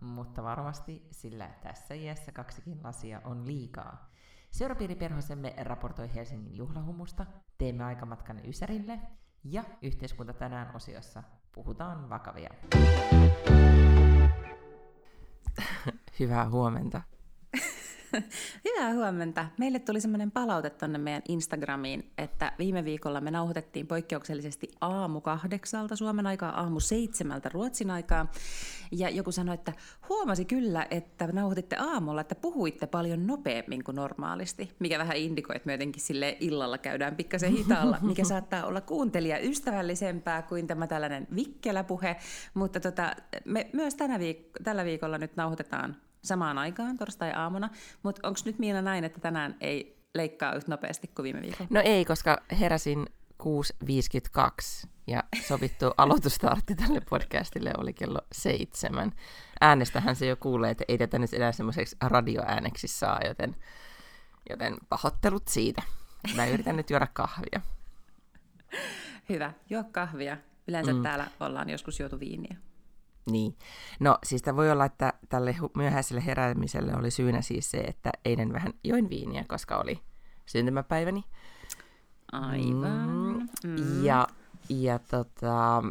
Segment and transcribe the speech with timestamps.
[0.00, 4.10] Mutta varovasti, sillä tässä iässä kaksikin lasia on liikaa.
[4.50, 7.26] Seurapiiriperhosemme raportoi Helsingin juhlahumusta,
[7.58, 9.00] teemme aikamatkan Ysärille
[9.44, 11.22] ja yhteiskunta tänään osiossa
[11.52, 12.50] puhutaan vakavia.
[16.20, 17.02] Hyvää huomenta.
[18.64, 19.46] Hyvää huomenta.
[19.58, 25.96] Meille tuli semmoinen palaute tuonne meidän Instagramiin, että viime viikolla me nauhoitettiin poikkeuksellisesti aamu kahdeksalta
[25.96, 28.30] Suomen aikaa, aamu seitsemältä Ruotsin aikaa.
[28.92, 29.72] Ja joku sanoi, että
[30.08, 35.66] huomasi kyllä, että nauhoititte aamulla, että puhuitte paljon nopeammin kuin normaalisti, mikä vähän indikoi, että
[35.66, 41.26] me jotenkin sille illalla käydään pikkasen hitaalla, mikä saattaa olla kuuntelija ystävällisempää kuin tämä tällainen
[41.34, 42.16] vikkelä puhe.
[42.54, 47.70] Mutta tota, me myös tänä viik- tällä viikolla nyt nauhoitetaan samaan aikaan torstai-aamuna,
[48.02, 51.68] mutta onko nyt Miina näin, että tänään ei leikkaa yhtä nopeasti kuin viime viikolla?
[51.70, 53.06] No ei, koska heräsin
[53.42, 59.12] 6.52 ja sovittu aloitustartti tälle podcastille oli kello seitsemän.
[59.60, 63.56] Äänestähän se jo kuulee, että ei tätä nyt enää semmoiseksi radioääneksi saa, joten,
[64.50, 65.82] joten pahoittelut siitä.
[66.36, 67.60] Mä yritän nyt juoda kahvia.
[69.28, 70.36] Hyvä, juo kahvia.
[70.68, 71.02] Yleensä mm.
[71.02, 72.56] täällä ollaan joskus juotu viiniä.
[73.30, 73.56] Niin.
[74.00, 78.72] No siis voi olla, että tälle myöhäiselle heräämiselle oli syynä siis se, että eilen vähän
[78.84, 80.00] join viiniä, koska oli
[80.46, 81.24] syntymäpäiväni.
[82.32, 83.48] Aivan.
[83.64, 84.04] Mm.
[84.04, 84.26] Ja,
[84.68, 85.82] ja tota,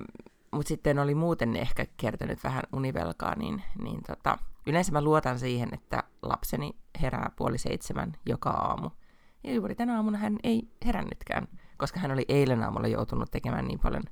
[0.51, 4.37] mutta sitten oli muuten ehkä kertynyt vähän univelkaa, niin, niin tota,
[4.67, 8.89] yleensä mä luotan siihen, että lapseni herää puoli seitsemän joka aamu.
[9.43, 11.47] Ja juuri tänä aamuna hän ei herännytkään,
[11.77, 14.03] koska hän oli eilen aamulla joutunut tekemään niin paljon,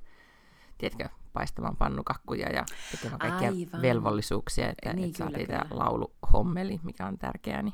[0.78, 3.82] tiedätkö, paistamaan pannukakkuja ja tekemään kaikkia Aivan.
[3.82, 7.74] velvollisuuksia, että, niin, että saatiin tämä lauluhommeli, mikä on tärkeää, niin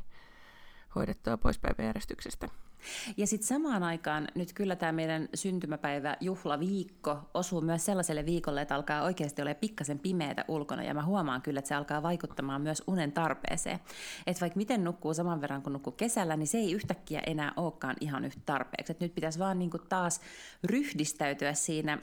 [0.95, 2.47] hoidettua pois päiväjärjestyksestä.
[3.17, 8.75] Ja sitten samaan aikaan nyt kyllä tämä meidän syntymäpäivä juhlaviikko osuu myös sellaiselle viikolle, että
[8.75, 12.83] alkaa oikeasti olla pikkasen pimeätä ulkona ja mä huomaan kyllä, että se alkaa vaikuttamaan myös
[12.87, 13.79] unen tarpeeseen.
[14.27, 17.95] Että vaikka miten nukkuu saman verran kuin nukkuu kesällä, niin se ei yhtäkkiä enää olekaan
[18.01, 18.91] ihan yhtä tarpeeksi.
[18.91, 20.21] Et nyt pitäisi vaan niinku taas
[20.63, 21.97] ryhdistäytyä siinä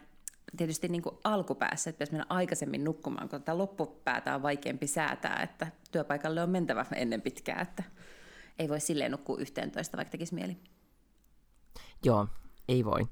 [0.56, 5.42] tietysti niin kuin alkupäässä, että pitäisi mennä aikaisemmin nukkumaan, kun tätä loppupäätä on vaikeampi säätää,
[5.42, 7.82] että työpaikalle on mentävä ennen pitkää, että
[8.58, 10.56] ei voi silleen nukkua yhteentoista, vaikka tekisi mieli.
[12.04, 12.26] Joo,
[12.68, 13.06] ei voi.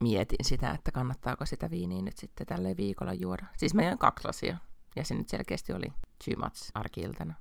[0.00, 3.46] Mietin sitä, että kannattaako sitä viiniä nyt sitten tälle viikolla juoda.
[3.56, 4.56] Siis meidän kaksi lasia,
[4.96, 5.86] ja se nyt selkeästi oli
[6.24, 7.34] too much arkiiltana.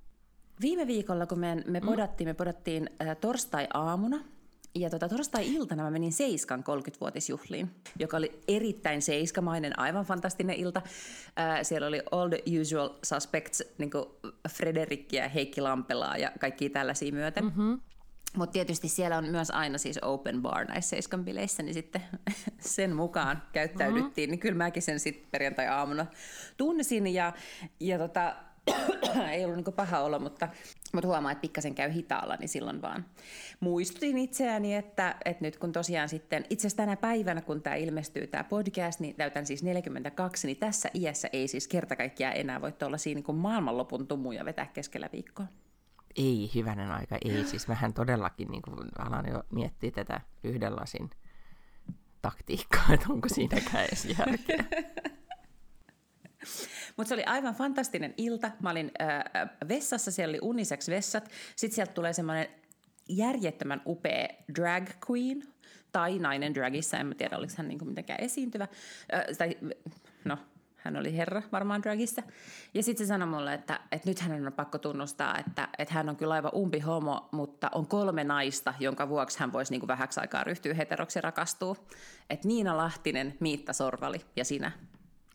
[0.61, 1.85] Viime viikolla, kun me, me mm.
[1.85, 4.17] podattiin, me podattiin äh, torstai-aamuna,
[4.75, 7.67] ja tota, torstai-iltana mä menin Seiskan 30-vuotisjuhliin,
[8.00, 10.81] joka oli erittäin seiskamainen, aivan fantastinen ilta.
[11.35, 14.06] Ää, siellä oli all the usual suspects, niin kuin
[14.50, 17.44] Frederikkiä, Heikki Lampelaa ja kaikki tällaisia myöten.
[17.44, 17.79] Mm-hmm.
[18.38, 22.01] Mutta tietysti siellä on myös aina siis open bar näissä Seiskan bileissä, niin sitten
[22.59, 24.29] sen mukaan käyttäydyttiin.
[24.29, 24.31] Mm-hmm.
[24.31, 26.05] Niin kyllä mäkin sen sitten perjantai-aamuna
[26.57, 27.34] tunsin ja,
[27.79, 28.35] ja tota,
[29.31, 30.50] ei ollut niin paha olo, mutta,
[30.94, 33.06] mutta huomaa, että pikkasen käy hitaalla, niin silloin vaan
[33.59, 38.28] muistutin itseäni, että, että nyt kun tosiaan sitten, itse asiassa tänä päivänä, kun tämä ilmestyy
[38.28, 42.73] tämä podcast, niin täytän siis 42, niin tässä iässä ei siis kerta kaikkiaan enää voi
[42.85, 45.46] olla siinä niin kuin maailmanlopun tumuja vetää keskellä viikkoa.
[46.16, 47.44] Ei, hyvänen aika, ei.
[47.44, 51.09] Siis vähän todellakin niin kuin alan jo miettiä tätä yhden lasin
[52.22, 54.63] taktiikkaa, että onko siinäkään edes järkeä.
[56.98, 58.52] Mutta se oli aivan fantastinen ilta.
[58.62, 61.30] Mä olin äh, vessassa, siellä oli unisex vessat.
[61.56, 62.48] Sitten sieltä tulee semmoinen
[63.09, 65.44] järjettömän upea drag queen,
[65.92, 68.64] tai nainen dragissa, en mä tiedä, oliko hän niinku mitenkään esiintyvä.
[69.14, 69.58] Äh, tai,
[70.26, 70.38] no,
[70.84, 72.23] hän oli herra varmaan dragissa.
[72.73, 76.09] Ja sitten se sanoi mulle, että, että nyt hänen on pakko tunnustaa, että, että hän
[76.09, 80.20] on kyllä aivan umpi homo, mutta on kolme naista, jonka vuoksi hän voisi niin vähäksi
[80.20, 81.76] aikaa ryhtyä heteroksi rakastua.
[82.29, 84.72] Että Niina Lahtinen, Miitta Sorvali ja sinä.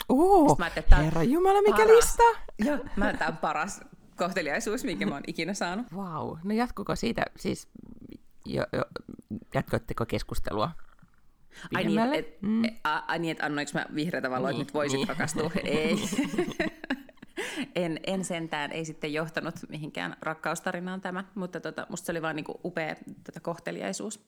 [0.08, 0.56] Oo,
[1.04, 1.96] herra Jumala, mikä paras.
[1.96, 2.22] lista!
[2.58, 3.80] Joo, mä, tämä on paras
[4.16, 5.86] kohteliaisuus, minkä mä oon ikinä saanut.
[5.96, 6.38] Vau, wow.
[6.44, 7.68] no jatkuko siitä, siis
[8.44, 8.84] jo, jo,
[9.54, 10.70] jatkoitteko keskustelua
[11.74, 12.62] Ai niin, et, mm.
[12.84, 15.08] a, a, niin, että annoinko mä vihreätä valoa, niin, että nyt voisit niin.
[15.08, 15.50] rakastua?
[15.64, 15.96] ei.
[17.74, 22.36] en, en sentään, ei sitten johtanut mihinkään rakkaustarinaan tämä, mutta tota, musta se oli vaan
[22.36, 24.26] niinku upea tota, kohteliaisuus.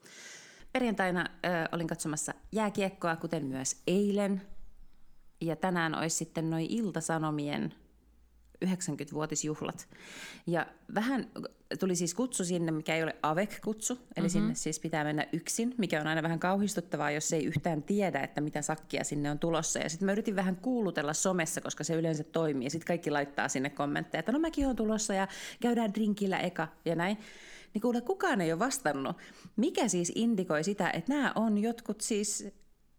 [0.72, 4.42] Perjantaina ö, olin katsomassa jääkiekkoa, kuten myös eilen
[5.40, 7.74] ja tänään olisi sitten noin iltasanomien
[8.64, 9.88] 90-vuotisjuhlat.
[10.46, 11.30] Ja vähän
[11.80, 14.28] tuli siis kutsu sinne, mikä ei ole AVEC-kutsu, eli mm-hmm.
[14.28, 18.40] sinne siis pitää mennä yksin, mikä on aina vähän kauhistuttavaa, jos ei yhtään tiedä, että
[18.40, 19.78] mitä sakkia sinne on tulossa.
[19.78, 23.48] Ja sitten mä yritin vähän kuulutella somessa, koska se yleensä toimii, ja sitten kaikki laittaa
[23.48, 25.28] sinne kommentteja, että no mäkin on tulossa, ja
[25.60, 27.18] käydään drinkillä eka, ja näin.
[27.74, 29.16] Niin kuule, kukaan ei ole vastannut.
[29.56, 32.48] Mikä siis indikoi sitä, että nämä on jotkut siis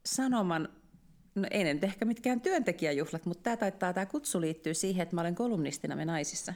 [0.05, 0.69] sanoman
[1.35, 5.15] No ei ne nyt ehkä mitkään työntekijäjuhlat, mutta tämä taitaa tämä kutsu liittyy siihen, että
[5.15, 6.53] mä olen kolumnistina me naisissa.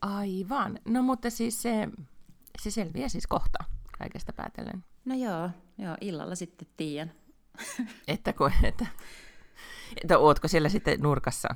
[0.00, 0.78] Aivan.
[0.84, 1.88] No mutta siis se,
[2.62, 3.64] se selviää siis kohta
[3.98, 4.84] kaikesta päätellen.
[5.04, 7.12] No joo, joo illalla sitten tiedän.
[8.08, 8.86] että, kun, että,
[10.02, 11.48] että ootko siellä sitten nurkassa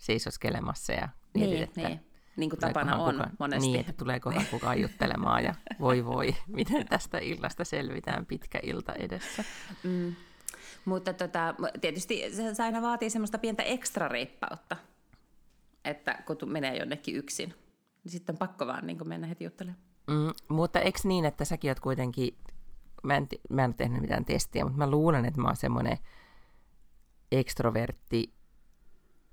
[0.00, 2.00] seisoskelemassa ja mietit, niin, että niin.
[2.36, 3.68] Niin kuin tapana on kukaan, monesti.
[3.68, 9.44] Niin, että tuleekohan kukaan juttelemaan ja voi voi, miten tästä illasta selvitään pitkä ilta edessä.
[9.82, 10.14] Mm.
[10.84, 12.22] Mutta tota, tietysti
[12.54, 14.76] se aina vaatii semmoista pientä ekstra reippautta,
[15.84, 17.54] että kun menee jonnekin yksin,
[18.04, 19.82] niin sitten on pakko vaan niin mennä heti juttelemaan.
[20.06, 22.38] Mm, mutta eikö niin, että säkin oot kuitenkin,
[23.02, 25.98] mä en, mä en ole tehnyt mitään testiä, mutta mä luulen, että mä oon semmoinen
[27.32, 28.34] ekstrovertti,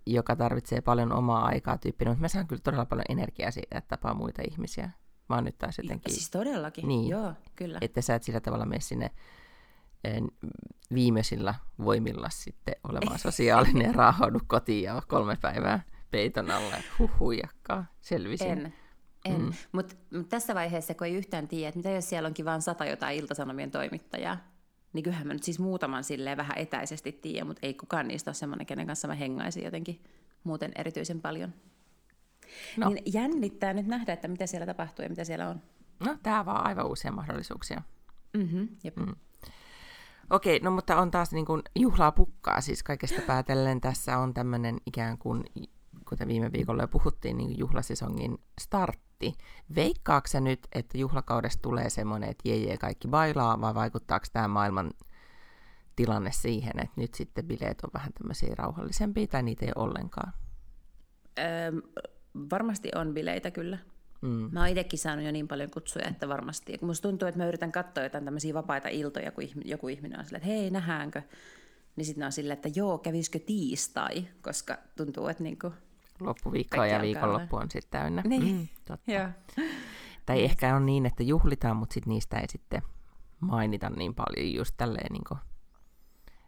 [0.06, 3.98] joka tarvitsee paljon omaa aikaa tyyppinen, mutta mä saan kyllä todella paljon energiaa siitä, että
[3.98, 4.90] tapaa muita ihmisiä.
[5.30, 6.14] Mä oon nyt taas jotenkin...
[6.14, 7.78] Siis todellakin, niin, joo, kyllä.
[7.82, 9.12] Että sä et sillä tavalla mene sinne
[10.94, 15.82] viimeisillä voimilla sitten olemaan sosiaalinen ja raahaudu kotiin ja kolme päivää
[16.12, 16.76] peiton alla.
[17.00, 18.48] Huhujakkaa, selvisin.
[18.48, 18.74] En,
[19.26, 19.42] en.
[19.42, 19.54] Mm.
[19.72, 22.86] mutta mut tässä vaiheessa, kun ei yhtään tiedä, että mitä jos siellä onkin vain sata
[22.86, 24.38] jotain iltasanomien toimittajaa,
[24.94, 28.36] niin kyllähän mä nyt siis muutaman silleen vähän etäisesti tiedän, mutta ei kukaan niistä ole
[28.36, 30.04] semmoinen, kenen kanssa mä hengaisin jotenkin
[30.44, 31.54] muuten erityisen paljon.
[32.78, 32.90] No.
[32.90, 35.62] Niin jännittää nyt nähdä, että mitä siellä tapahtuu ja mitä siellä on.
[36.06, 37.82] No, tämä vaan aivan uusia mahdollisuuksia.
[38.34, 38.98] Mm-hmm, jep.
[38.98, 39.16] Mm.
[40.30, 44.78] Okei, no mutta on taas niin kuin juhlaa pukkaa, siis kaikesta päätellen tässä on tämmöinen
[44.86, 45.44] ikään kuin,
[46.10, 49.34] kuten viime viikolla jo puhuttiin, niin juhlasesongin startti.
[49.76, 54.92] Veikkaako nyt, että juhlakaudesta tulee semmoinen, että jee, jee kaikki bailaa, vai vaikuttaako tämä maailman
[55.96, 60.34] tilanne siihen, että nyt sitten bileet on vähän tämmöisiä rauhallisempia, tai niitä ei ollenkaan?
[61.40, 61.72] Öö,
[62.52, 63.78] varmasti on bileitä kyllä.
[64.22, 64.50] Mm.
[64.52, 66.72] Mä oon itsekin saanut jo niin paljon kutsuja, että varmasti.
[66.72, 70.26] Ja musta tuntuu, että mä yritän katsoa jotain tämmöisiä vapaita iltoja, kun joku ihminen on
[70.26, 71.22] silleen, että hei, nähdäänkö?
[71.96, 74.28] Niin sitten on silleen, että joo, kävisikö tiistai?
[74.42, 75.74] Koska tuntuu, että niinku
[76.20, 78.22] Loppuviikkoa ja viikonloppu on sitten täynnä.
[78.26, 79.12] Niin, mm, totta.
[79.12, 79.28] Joo.
[80.26, 82.82] Tai ehkä on niin, että juhlitaan, mutta sit niistä ei sitten
[83.40, 85.40] mainita niin paljon just tälleen niin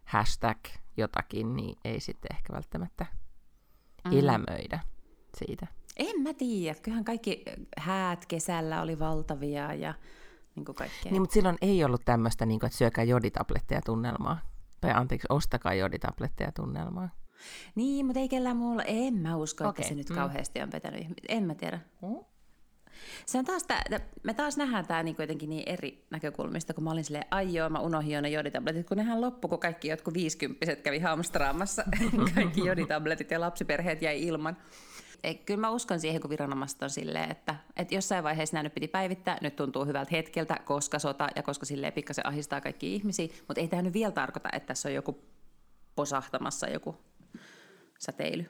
[0.04, 0.58] hashtag
[0.96, 3.06] jotakin, niin ei sitten ehkä välttämättä
[4.04, 4.18] mm.
[4.18, 4.80] elämöidä
[5.36, 5.66] siitä.
[5.96, 6.78] En mä tiedä.
[6.82, 7.42] Kyllähän kaikki
[7.76, 9.94] häät kesällä oli valtavia ja
[10.54, 11.12] niin kuin kaikkea.
[11.12, 14.38] Niin, mutta silloin ei ollut tämmöistä, niin kuin, että syökää joditabletteja tunnelmaa.
[14.80, 17.08] Tai anteeksi, ostakaa joditabletteja tunnelmaa.
[17.74, 18.82] Niin, mutta ei kellään muulla.
[18.82, 19.80] En mä usko, okay.
[19.80, 20.14] että se nyt mm.
[20.14, 21.06] kauheasti on vetänyt.
[21.28, 21.80] En mä tiedä.
[22.02, 22.24] Mm.
[23.26, 23.82] Se on taas tää,
[24.22, 27.68] me taas nähdään tämä niin jotenkin niin eri näkökulmista, kun mä olin silleen, ai joo,
[27.68, 31.84] mä unohdin jo ne joditabletit, kun nehän loppu, kun kaikki jotkut viisikymppiset kävi hamstraamassa,
[32.34, 34.56] kaikki joditabletit ja lapsiperheet jäi ilman
[35.46, 38.88] kyllä mä uskon siihen, kun viranomaiset on silleen, että, että jossain vaiheessa nämä nyt piti
[38.88, 43.60] päivittää, nyt tuntuu hyvältä hetkeltä, koska sota ja koska silleen pikkasen ahistaa kaikki ihmisiä, mutta
[43.60, 45.24] ei tämä nyt vielä tarkoita, että tässä on joku
[45.94, 46.96] posahtamassa joku
[47.98, 48.46] säteily.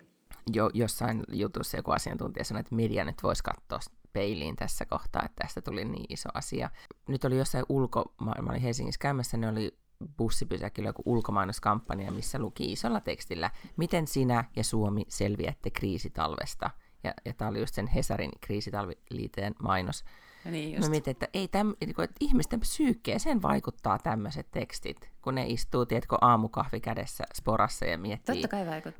[0.53, 3.79] Jo, jossain jutussa joku asiantuntija sanoi, että media nyt voisi katsoa
[4.13, 6.71] peiliin tässä kohtaa, että tästä tuli niin iso asia.
[7.09, 9.79] Nyt oli jossain ulko, mä olin Helsingissä käymässä, ne oli
[10.17, 16.71] bussipysäkillä joku ulkomainuskampanja, missä luki isolla tekstillä, miten sinä ja Suomi selviätte kriisitalvesta.
[17.05, 20.05] Ja, ja tämä oli just sen Hesarin kriisitalviliiteen mainos.
[20.45, 25.87] niin Mä mietin, että, ei täm, että ihmisten psyykkeeseen vaikuttaa tämmöiset tekstit, kun ne istuu,
[25.87, 28.43] tiedätkö, aamukahvi kädessä sporassa ja miettii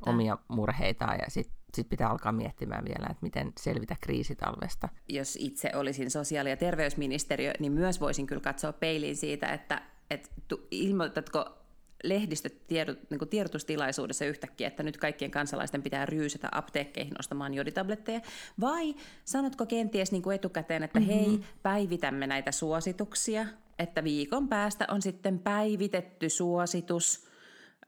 [0.05, 4.89] omia murheitaan ja sitten sit pitää alkaa miettimään vielä, että miten selvitä kriisitalvesta.
[5.09, 9.81] Jos itse olisin sosiaali- ja terveysministeriö, niin myös voisin kyllä katsoa peiliin siitä, että
[10.13, 10.29] että
[10.71, 11.63] ilmoitatko
[12.03, 18.21] lehdistötiedot, niin tiedotustilaisuudessa yhtäkkiä, että nyt kaikkien kansalaisten pitää ryysätä apteekkeihin ostamaan joditabletteja,
[18.61, 21.13] vai sanotko kenties niin kuin etukäteen, että mm-hmm.
[21.13, 23.45] hei, päivitämme näitä suosituksia,
[23.79, 27.27] että viikon päästä on sitten päivitetty suositus,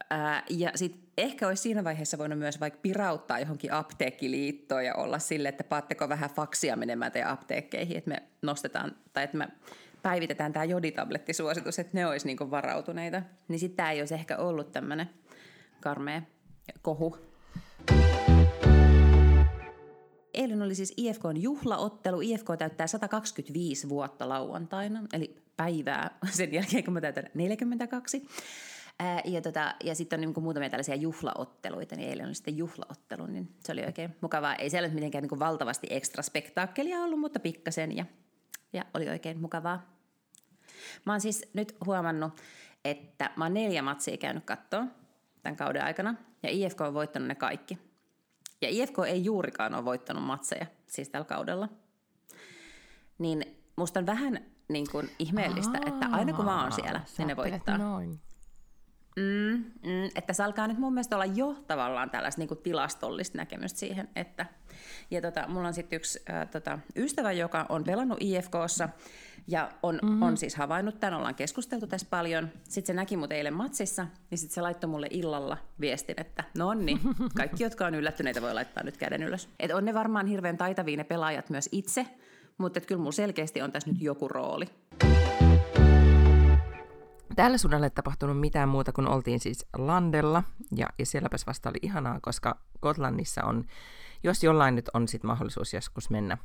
[0.09, 5.19] ää, ja sitten ehkä olisi siinä vaiheessa voinut myös vaikka pirauttaa johonkin apteekkiliittoon ja olla
[5.19, 9.47] sille, että paatteko vähän faksia menemään teidän apteekkeihin, että me nostetaan, tai että me
[10.05, 13.21] päivitetään tämä joditablettisuositus, että ne olisi niinku varautuneita.
[13.47, 15.09] Niin sitten tämä ei olisi ehkä ollut tämmöinen
[15.81, 16.21] karmea
[16.81, 17.17] kohu.
[20.33, 22.21] Eilen oli siis IFKn juhlaottelu.
[22.21, 28.27] IFK täyttää 125 vuotta lauantaina, eli päivää sen jälkeen, kun mä täytän 42.
[28.99, 33.25] Ää, ja, tota, ja sitten on niin muutamia tällaisia juhlaotteluita, niin eilen oli sitten juhlaottelu,
[33.25, 34.55] niin se oli oikein mukavaa.
[34.55, 38.05] Ei siellä nyt mitenkään niin valtavasti ekstra spektaakkelia ollut, mutta pikkasen ja,
[38.73, 39.94] ja oli oikein mukavaa.
[41.05, 42.33] Mä oon siis nyt huomannut,
[42.85, 44.91] että mä oon neljä matsia käynyt kattoon
[45.43, 47.77] tämän kauden aikana, ja IFK on voittanut ne kaikki.
[48.61, 51.69] Ja IFK ei juurikaan ole voittanut matseja, siis tällä kaudella.
[53.17, 57.27] Niin musta on vähän niin kuin ihmeellistä, Aa, että aina kun mä oon siellä, niin
[57.27, 57.77] ne voittaa.
[57.77, 58.21] Noin.
[59.15, 63.79] Mm, mm, että se alkaa nyt mun mielestä olla jo tavallaan tällaista niin tilastollista näkemystä
[63.79, 64.45] siihen, että
[65.11, 68.89] ja tota, mulla on sitten yksi ää, tota, ystävä, joka on pelannut IFKssa
[69.47, 70.21] ja on, mm-hmm.
[70.21, 72.49] on siis havainnut tämän, ollaan keskusteltu tässä paljon.
[72.63, 76.73] Sitten se näki mut eilen matsissa, niin sitten se laittoi mulle illalla viestin, että no
[76.73, 76.99] niin,
[77.37, 79.49] kaikki, jotka on yllättyneitä, voi laittaa nyt käden ylös.
[79.59, 82.05] Et on ne varmaan hirveän taitavia ne pelaajat myös itse,
[82.57, 84.65] mutta kyllä mulla selkeästi on tässä nyt joku rooli.
[87.35, 90.43] Täällä sudalle ei tapahtunut mitään muuta kuin oltiin siis landella,
[90.75, 93.65] ja, ja sielläpäs vasta oli ihanaa, koska Gotlannissa on,
[94.23, 96.37] jos jollain nyt on sit mahdollisuus joskus mennä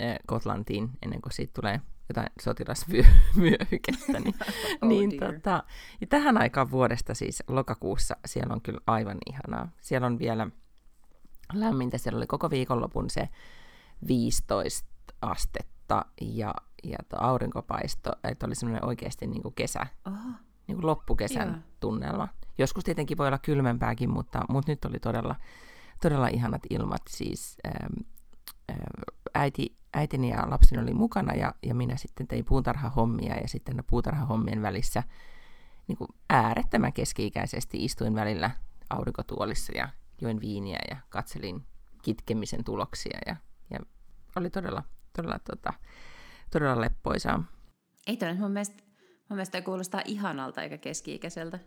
[0.00, 4.34] eh, Gotlantiin ennen kuin siitä tulee jotain sotilasvyöhykettä, niin,
[4.82, 5.64] oh niin tota,
[6.00, 9.68] ja tähän aikaan vuodesta siis lokakuussa siellä on kyllä aivan ihanaa.
[9.80, 10.46] Siellä on vielä
[11.52, 13.28] lämmintä, siellä oli koko viikonlopun se
[14.08, 14.88] 15
[15.20, 15.75] astetta
[16.20, 20.16] ja, ja aurinkopaisto, että oli semmoinen oikeasti niin kuin kesä, Oho.
[20.66, 21.58] niin kuin loppukesän Joo.
[21.80, 22.28] tunnelma.
[22.58, 25.36] Joskus tietenkin voi olla kylmempääkin, mutta, mutta nyt oli todella,
[26.02, 27.02] todella ihanat ilmat.
[27.08, 27.92] Siis ähm,
[28.70, 28.76] äh,
[29.34, 34.62] äiti, äitini ja lapseni oli mukana ja, ja minä sitten tein puutarhahommia ja sitten puutarhahommien
[34.62, 35.02] välissä
[35.88, 38.50] niin kuin äärettömän keski-ikäisesti istuin välillä
[38.90, 39.88] aurinkotuolissa ja
[40.20, 41.66] join viiniä ja katselin
[42.02, 43.36] kitkemisen tuloksia ja,
[43.70, 43.78] ja
[44.36, 44.82] oli todella,
[45.16, 45.72] todella, tota,
[46.52, 47.44] todella leppoisaa.
[48.06, 48.82] Ei toi mun mielestä,
[49.28, 51.58] mun mielestä kuulostaa ihanalta eikä keski-ikäiseltä.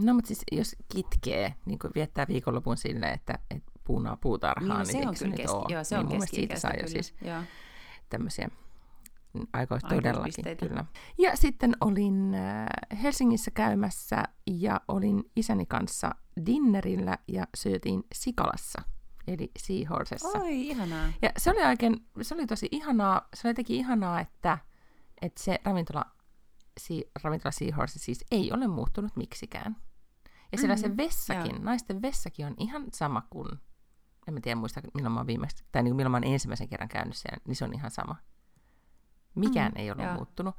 [0.00, 4.92] No mutta siis jos kitkee, niin kuin viettää viikonlopun silleen, että, että puunaa puutarhaa, niin,
[4.92, 7.42] niin se on kyllä keski- joo, se niin on mun siitä saa jo siis joo.
[8.08, 8.48] tämmöisiä
[9.52, 10.84] aikoista todellakin, kyllä.
[11.18, 12.66] Ja sitten olin äh,
[13.02, 16.10] Helsingissä käymässä ja olin isäni kanssa
[16.46, 18.82] dinnerillä ja syötiin Sikalassa
[19.30, 20.38] eli Seahorsessa.
[20.38, 21.12] Oi, ihanaa.
[21.22, 24.58] Ja se oli oikein, se oli tosi ihanaa, se oli jotenkin ihanaa, että,
[25.22, 26.04] että se ravintola,
[26.80, 29.76] si, ravintola Seahorse siis ei ole muuttunut miksikään.
[30.52, 30.90] Ja siellä mm-hmm.
[30.90, 31.64] se vessakin, Joo.
[31.64, 33.48] naisten vessakin on ihan sama kuin,
[34.28, 36.88] en mä tiedä muista milloin mä oon viimeistä, tai niin milloin mä oon ensimmäisen kerran
[36.88, 38.16] käynyt siellä, niin se on ihan sama.
[39.34, 40.14] Mikään mm, ei ole Joo.
[40.14, 40.54] muuttunut.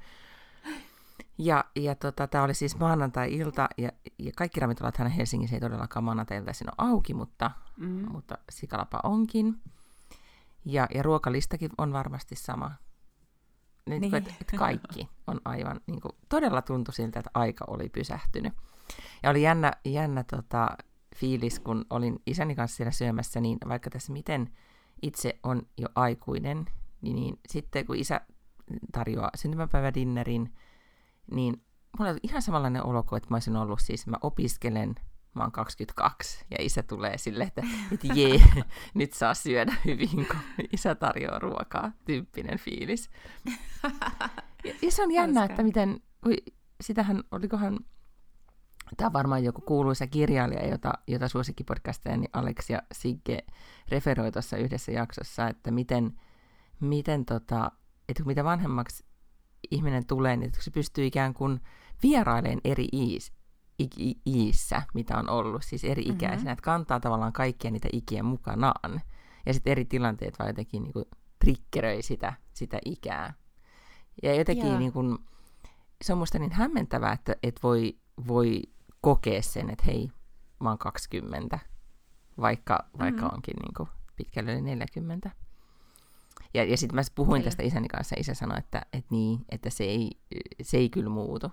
[1.37, 6.67] Ja, ja tota, tämä oli siis maanantai-ilta, ja, ja kaikki ravintolathan Helsingissä ei todellakaan maanantai-iltaisin
[6.69, 8.11] ole auki, mutta, mm.
[8.11, 9.61] mutta Sikalapa onkin.
[10.65, 12.71] Ja, ja ruokalistakin on varmasti sama.
[13.89, 14.15] Niin, niin.
[14.15, 18.53] Että, että kaikki on aivan, niin kuin, todella tuntui siltä, että aika oli pysähtynyt.
[19.23, 20.69] Ja oli jännä, jännä tota,
[21.15, 24.49] fiilis, kun olin isäni kanssa siellä syömässä, niin vaikka tässä miten
[25.01, 26.65] itse on jo aikuinen,
[27.01, 28.21] niin, niin sitten kun isä
[28.91, 30.53] tarjoaa syntymäpäivädinnerin,
[31.31, 31.65] niin
[31.97, 34.95] mulla oli ihan samanlainen olo kuin, että mä olisin ollut siis, mä opiskelen,
[35.35, 38.41] mä oon 22, ja isä tulee sille, että, että jee,
[38.93, 43.09] nyt saa syödä hyvin, kun isä tarjoaa ruokaa, tyyppinen fiilis.
[44.63, 45.99] Ja, ja se on jännä, että miten,
[46.81, 47.79] sitähän, olikohan,
[48.97, 53.45] tämä on varmaan joku kuuluisa kirjailija, jota, jota suosikkipodcastajani Alex ja Sigge
[53.89, 56.19] referoi tuossa yhdessä jaksossa, että miten,
[56.79, 57.71] miten tota,
[58.09, 59.05] että mitä vanhemmaksi
[59.71, 61.59] ihminen tulee, niin se pystyy ikään kuin
[62.03, 63.33] vierailemaan eri iis,
[63.79, 63.91] ik,
[64.25, 66.15] iissä, mitä on ollut, siis eri mm-hmm.
[66.15, 66.51] ikäisenä, mm-hmm.
[66.51, 69.01] että kantaa tavallaan kaikkia niitä ikiä mukanaan.
[69.45, 71.05] Ja sitten eri tilanteet vaan jotenkin niin kuin
[71.39, 73.33] triggeröi sitä, sitä ikää.
[74.23, 74.79] Ja jotenkin yeah.
[74.79, 75.17] niin kuin,
[76.01, 77.97] se on musta niin hämmentävää, että, että voi,
[78.27, 78.61] voi
[79.01, 80.09] kokea sen, että hei,
[80.59, 81.59] mä oon 20,
[82.41, 83.35] vaikka, vaikka mm-hmm.
[83.35, 85.31] onkin niin kuin pitkälle yli 40.
[86.53, 87.43] Ja, ja sitten mä puhuin Kyllä.
[87.43, 90.09] tästä isäni kanssa, ja isä sanoi, että, että, niin, että se, ei,
[90.61, 91.51] se ei kyllä muutu.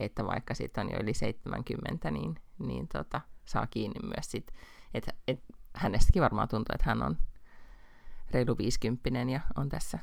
[0.00, 4.52] Että vaikka sitten on jo yli 70, niin, niin tota, saa kiinni myös sit,
[4.94, 7.16] että et, hänestäkin varmaan tuntuu, että hän on
[8.30, 9.98] reilu 50 ja on tässä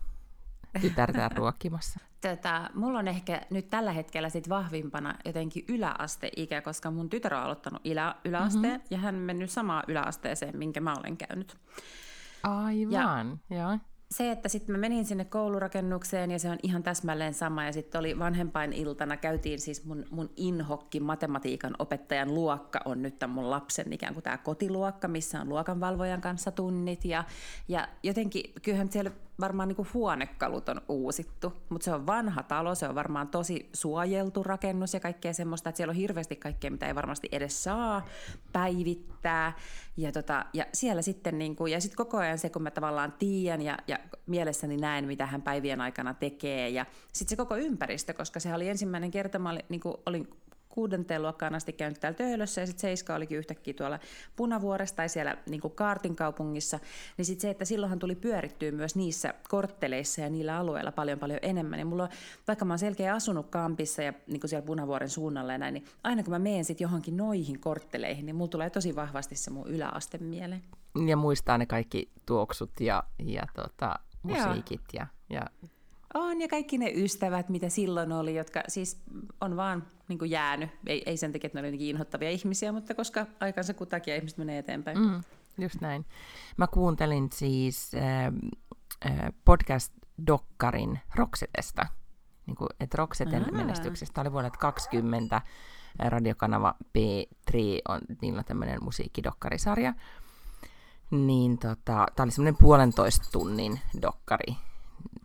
[0.82, 2.00] tytärtään ruokkimassa.
[2.22, 7.42] Tätä, mulla on ehkä nyt tällä hetkellä sit vahvimpana jotenkin yläasteikä, koska mun tytär on
[7.42, 8.88] aloittanut ylä, yläasteen mm-hmm.
[8.90, 11.58] ja hän on mennyt samaan yläasteeseen, minkä mä olen käynyt.
[12.44, 13.78] Aivan, ja, joo
[14.14, 17.66] se, että sitten mä menin sinne koulurakennukseen ja se on ihan täsmälleen sama.
[17.66, 23.20] Ja sitten oli vanhempain iltana, käytiin siis mun, mun inhokki matematiikan opettajan luokka on nyt
[23.20, 27.06] tämän mun lapsen ikään kuin tämä kotiluokka, missä on luokanvalvojan kanssa tunnit.
[27.06, 27.24] Ja,
[27.68, 32.76] ja jotenkin kyllähän siellä varmaan niin kuin huonekalut on uusittu, mutta se on vanha talo,
[32.76, 36.88] se on varmaan tosi suojeltu rakennus ja kaikkea semmoista, että siellä on hirveästi kaikkea, mitä
[36.88, 38.06] ei varmasti edes saa
[38.52, 39.54] päivittää.
[39.98, 43.12] Ja, tota, ja siellä sitten, niin kuin, ja sitten koko ajan se, kun mä tavallaan
[43.12, 48.14] tiedän ja, ja mielessäni näen, mitä hän päivien aikana tekee, ja sitten se koko ympäristö,
[48.14, 50.30] koska se oli ensimmäinen kerta, mä olin, niin kuin, olin
[50.74, 54.00] kuudenteen luokkaan asti käynyt täällä Töölössä ja sitten Seiska olikin yhtäkkiä tuolla
[54.36, 56.80] Punavuoressa tai siellä niin kuin Kaartin kaupungissa,
[57.18, 61.40] niin sitten se, että silloinhan tuli pyörittyä myös niissä kortteleissa ja niillä alueilla paljon paljon
[61.42, 61.80] enemmän.
[61.80, 62.10] Ja mulla on,
[62.48, 65.86] vaikka mä oon selkeä asunut kampissa ja niin kuin siellä Punavuoren suunnalla ja näin, niin
[66.04, 69.68] aina kun mä menen sitten johonkin noihin kortteleihin, niin mulla tulee tosi vahvasti se mun
[69.68, 70.64] yläaste mieleen.
[71.08, 75.42] Ja muistaa ne kaikki tuoksut ja, ja tota, musiikit ja, ja
[76.14, 79.02] on, ja kaikki ne ystävät, mitä silloin oli, jotka siis
[79.42, 80.70] on vaan niin kuin jäänyt.
[80.88, 84.38] Ei, ei sen takia, että ne olivat inhottavia ihmisiä, mutta koska aikansa kutakin ja ihmiset
[84.38, 85.00] menee eteenpäin.
[85.00, 85.24] Mm,
[85.58, 86.06] just näin.
[86.58, 88.26] Mä kuuntelin siis äh,
[89.12, 91.88] äh, podcast-dokkarin Roksetesta.
[92.48, 93.52] Niin kuin, että Rokseten Aa.
[93.52, 95.42] menestyksestä oli vuonna 20
[96.00, 97.56] radiokanava P3
[97.88, 99.94] on, niillä on tämmöinen musiikkidokkarisarja.
[101.12, 104.56] Niin tota, tämä oli semmoinen puolentoista tunnin dokkari,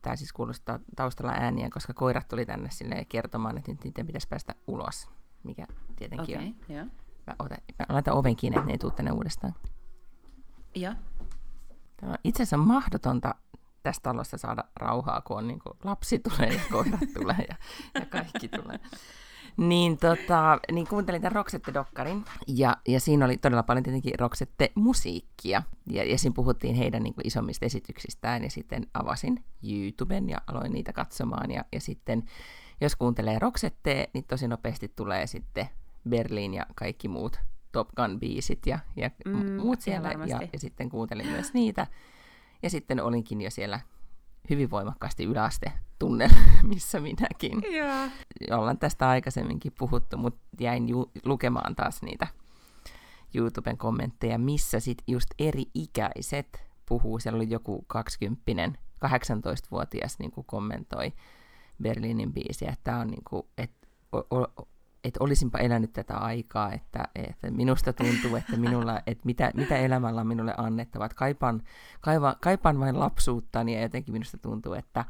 [0.02, 4.28] tämä siis kuulostaa taustalla ääniä, koska koirat tuli tänne sille kertomaan, että nyt niiden pitäisi
[4.28, 5.09] päästä ulos,
[5.42, 5.66] mikä
[5.97, 6.54] tietenkin okay, on.
[6.71, 6.87] Yeah.
[7.26, 9.54] Mä, otan, mä laitan oven kiinni, että ne ei tule tänne uudestaan.
[10.75, 10.97] Ja.
[11.97, 13.35] Tämä on itse asiassa mahdotonta
[13.83, 17.57] tästä talosta saada rauhaa, kun on niin kuin lapsi tulee ja koirat tulee ja,
[17.95, 18.80] ja kaikki tulee.
[19.58, 26.04] Niin, tota, niin kuuntelin tämän Roksette-dokkarin, ja, ja siinä oli todella paljon tietenkin Roksette-musiikkia, ja,
[26.04, 30.92] ja siinä puhuttiin heidän niin kuin, isommista esityksistään, ja sitten avasin YouTuben ja aloin niitä
[30.92, 32.24] katsomaan, ja, ja sitten
[32.80, 35.68] jos kuuntelee Roksette, niin tosi nopeasti tulee sitten
[36.08, 37.40] Berliin ja kaikki muut
[37.72, 41.86] Top Gun-biisit ja, ja mm, muut siellä, ja, ja sitten kuuntelin myös niitä,
[42.62, 43.80] ja sitten olinkin jo siellä
[44.50, 46.31] hyvin voimakkaasti yläaste tunnel,
[46.62, 47.62] missä minäkin.
[47.73, 48.11] Yeah.
[48.50, 52.26] Ollaan tästä aikaisemminkin puhuttu, mutta jäin ju- lukemaan taas niitä
[53.35, 57.19] YouTuben kommentteja, missä sitten just eri ikäiset puhuu.
[57.19, 58.43] Siellä oli joku 20
[59.04, 61.13] 18-vuotias niin kommentoi
[61.82, 63.89] Berliinin biisiä, että tämä on niin kuin, että
[65.04, 70.21] että olisinpa elänyt tätä aikaa, että, että minusta tuntuu, että, minulla, että mitä, mitä elämällä
[70.21, 71.04] on minulle annettava.
[71.04, 71.63] Että kaipaan,
[72.00, 75.04] kaipaan, kaipaan vain lapsuuttani ja jotenkin minusta tuntuu, että,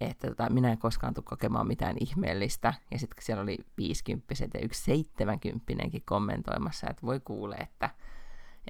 [0.00, 2.74] että tota, minä en koskaan tule kokemaan mitään ihmeellistä.
[2.90, 7.90] Ja sitten siellä oli 50 ja yksi 70 kommentoimassa, että voi kuule, että,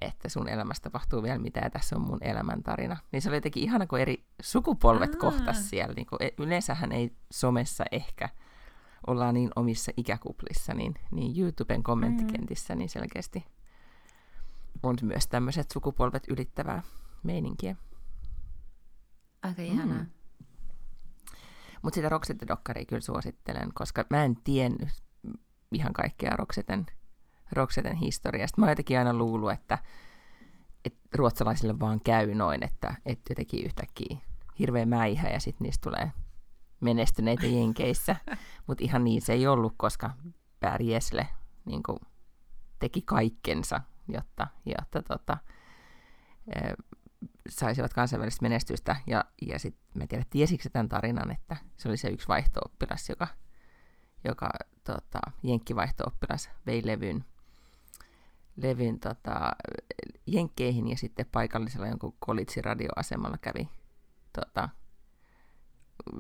[0.01, 2.97] että sun elämässä tapahtuu vielä mitä ja tässä on mun elämäntarina.
[3.13, 5.95] Niin se oli jotenkin ihana, kun eri sukupolvet kohtas siellä.
[5.95, 8.29] Niin kuin, e, yleensähän ei somessa ehkä–
[9.07, 13.45] ollaan niin omissa ikäkuplissa, niin, niin YouTuben kommenttikentissä niin selkeästi
[14.83, 16.83] on myös tämmöiset sukupolvet ylittävää
[17.23, 17.77] meininkiä.
[19.43, 19.99] Aika ihanaa.
[19.99, 20.07] Mm.
[21.83, 24.89] Mutta sitä Roxette-dokkaria kyllä suosittelen, koska mä en tiennyt
[25.73, 26.87] ihan kaikkea Roxeten,
[27.53, 28.61] Roxeten historiasta.
[28.61, 29.79] Mä oon jotenkin aina luullut, että,
[30.85, 34.19] että ruotsalaisille vaan käy noin, että, että jotenkin yhtäkkiä
[34.59, 36.13] hirveä mäihä ja sitten niistä tulee
[36.81, 38.17] menestyneitä Jenkeissä,
[38.67, 40.11] mutta ihan niin se ei ollut, koska
[40.61, 41.29] Pärjesle
[41.65, 41.99] niin kuin,
[42.79, 45.39] teki kaikkensa, jotta, jotta tota,
[46.55, 46.61] e,
[47.49, 48.97] saisivat kansainvälistä menestystä.
[49.07, 53.27] Ja, ja sitten mä tiedän, tiesikö tämän tarinan, että se oli se yksi vaihtooppilas, joka,
[54.25, 54.51] joka
[54.85, 57.25] tota, jenkkivaihtooppilas vei levyn,
[58.57, 59.53] levyn tota,
[60.27, 63.69] jenkkeihin ja sitten paikallisella jonkun kolitsi radioasemalla kävi
[64.33, 64.69] tota,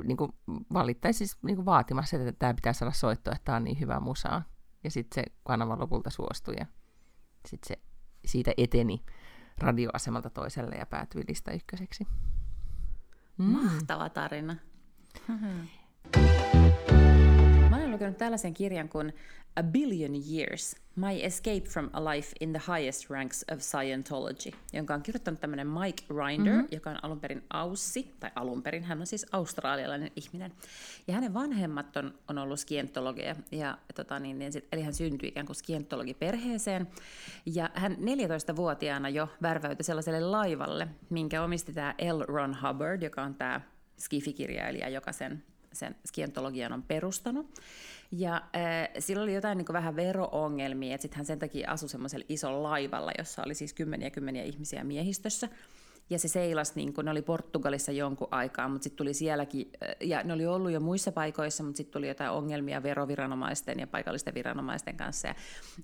[0.04, 0.32] niin kuin
[0.72, 4.00] valittaisi siis niin kuin vaatimassa, että tämä pitää saada soittoa, että tämä on niin hyvä
[4.00, 4.42] musaa.
[4.84, 6.66] Ja sitten se kanava lopulta suostui ja
[7.46, 7.82] sitten se
[8.24, 9.04] siitä eteni
[9.58, 12.06] radioasemalta toiselle ja päätyi lista ykköseksi.
[13.38, 13.44] Mm.
[13.44, 14.56] Mahtava tarina.
[17.70, 19.12] Mä olen lukenut tällaisen kirjan kuin
[19.58, 24.94] A Billion Years, My Escape from a Life in the Highest Ranks of Scientology, jonka
[24.94, 26.68] on kirjoittanut tämmöinen Mike Rinder, mm-hmm.
[26.70, 30.52] joka on alun perin Aussi, tai alun perin, hän on siis australialainen ihminen.
[31.08, 35.28] Ja hänen vanhemmat on, on ollut skientologeja, ja, tota, niin, niin sit, eli hän syntyi
[35.28, 36.88] ikään kuin skientologiperheeseen.
[37.46, 42.22] Ja hän 14-vuotiaana jo värväytyi sellaiselle laivalle, minkä omisti tämä L.
[42.28, 43.60] Ron Hubbard, joka on tämä
[43.98, 45.42] skifikirjailija, joka sen
[45.72, 47.60] sen skientologian on perustanut.
[48.10, 52.26] Ja äh, sillä oli jotain niin vähän vero-ongelmia, että sitten hän sen takia asui semmoisella
[52.28, 55.48] isolla laivalla, jossa oli siis kymmeniä kymmeniä ihmisiä miehistössä.
[56.10, 60.22] Ja se seilasi, niin kun ne oli Portugalissa jonkun aikaa, mutta sitten tuli sielläkin, ja
[60.22, 64.96] ne oli ollut jo muissa paikoissa, mutta sitten tuli jotain ongelmia veroviranomaisten ja paikallisten viranomaisten
[64.96, 65.28] kanssa.
[65.28, 65.34] Ja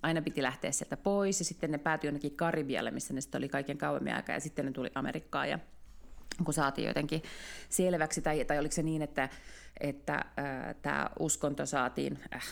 [0.03, 3.49] aina piti lähteä sieltä pois, ja sitten ne päätyi jonnekin Karibialle, missä ne sitten oli
[3.49, 5.51] kaiken kauemmin aikaa, ja sitten ne tuli Amerikkaan.
[5.51, 5.59] Ja
[6.45, 7.23] kun saatiin jotenkin
[7.69, 9.29] selväksi, tai, tai oliko se niin, että,
[9.81, 12.43] että äh, tämä uskonto saatiin, äh,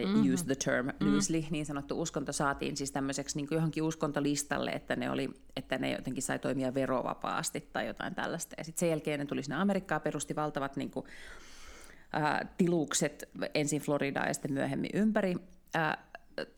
[0.00, 0.34] I mm-hmm.
[0.34, 1.12] use the term mm-hmm.
[1.12, 1.52] loosely, mm-hmm.
[1.52, 6.22] niin sanottu uskonto saatiin siis tämmöiseksi niin johonkin uskontolistalle, että ne, oli, että ne jotenkin
[6.22, 8.54] sai toimia verovapaasti tai jotain tällaista.
[8.58, 11.06] Ja sitten sen jälkeen ne tuli sinne Amerikkaan, perusti valtavat niin kuin,
[12.16, 15.34] äh, tilukset ensin Floridaan ja sitten myöhemmin ympäri
[15.76, 15.98] äh,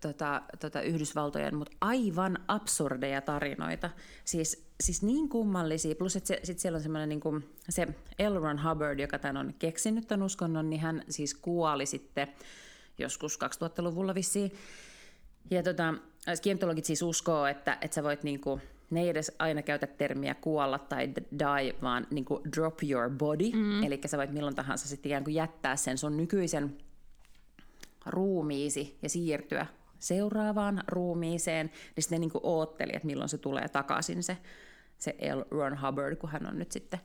[0.01, 3.91] tota, tota Yhdysvaltojen, mutta aivan absurdeja tarinoita.
[4.25, 7.87] Siis, siis niin kummallisia, plus että se, sit siellä on semmoinen niin kuin, se
[8.29, 8.35] L.
[8.35, 12.29] Ron Hubbard, joka tämän on keksinyt tämän uskonnon, niin hän siis kuoli sitten
[12.99, 14.53] joskus 2000-luvulla vissiin.
[15.51, 15.95] Ja tota,
[16.35, 18.61] skientologit siis uskoo, että, että sä voit niin kuin,
[18.91, 21.09] ne ei edes aina käytä termiä kuolla tai
[21.39, 23.51] die, vaan niin kuin drop your body.
[23.53, 23.83] Mm.
[23.83, 26.77] Eli sä voit milloin tahansa sitten ikään kuin jättää sen sun nykyisen
[28.07, 29.67] ruumiisi ja siirtyä
[29.99, 34.37] seuraavaan ruumiiseen, niin sitten ne niin ootteli, että milloin se tulee takaisin se,
[34.99, 35.41] se L.
[35.51, 37.01] Ron Hubbard, kun hän on nyt sitten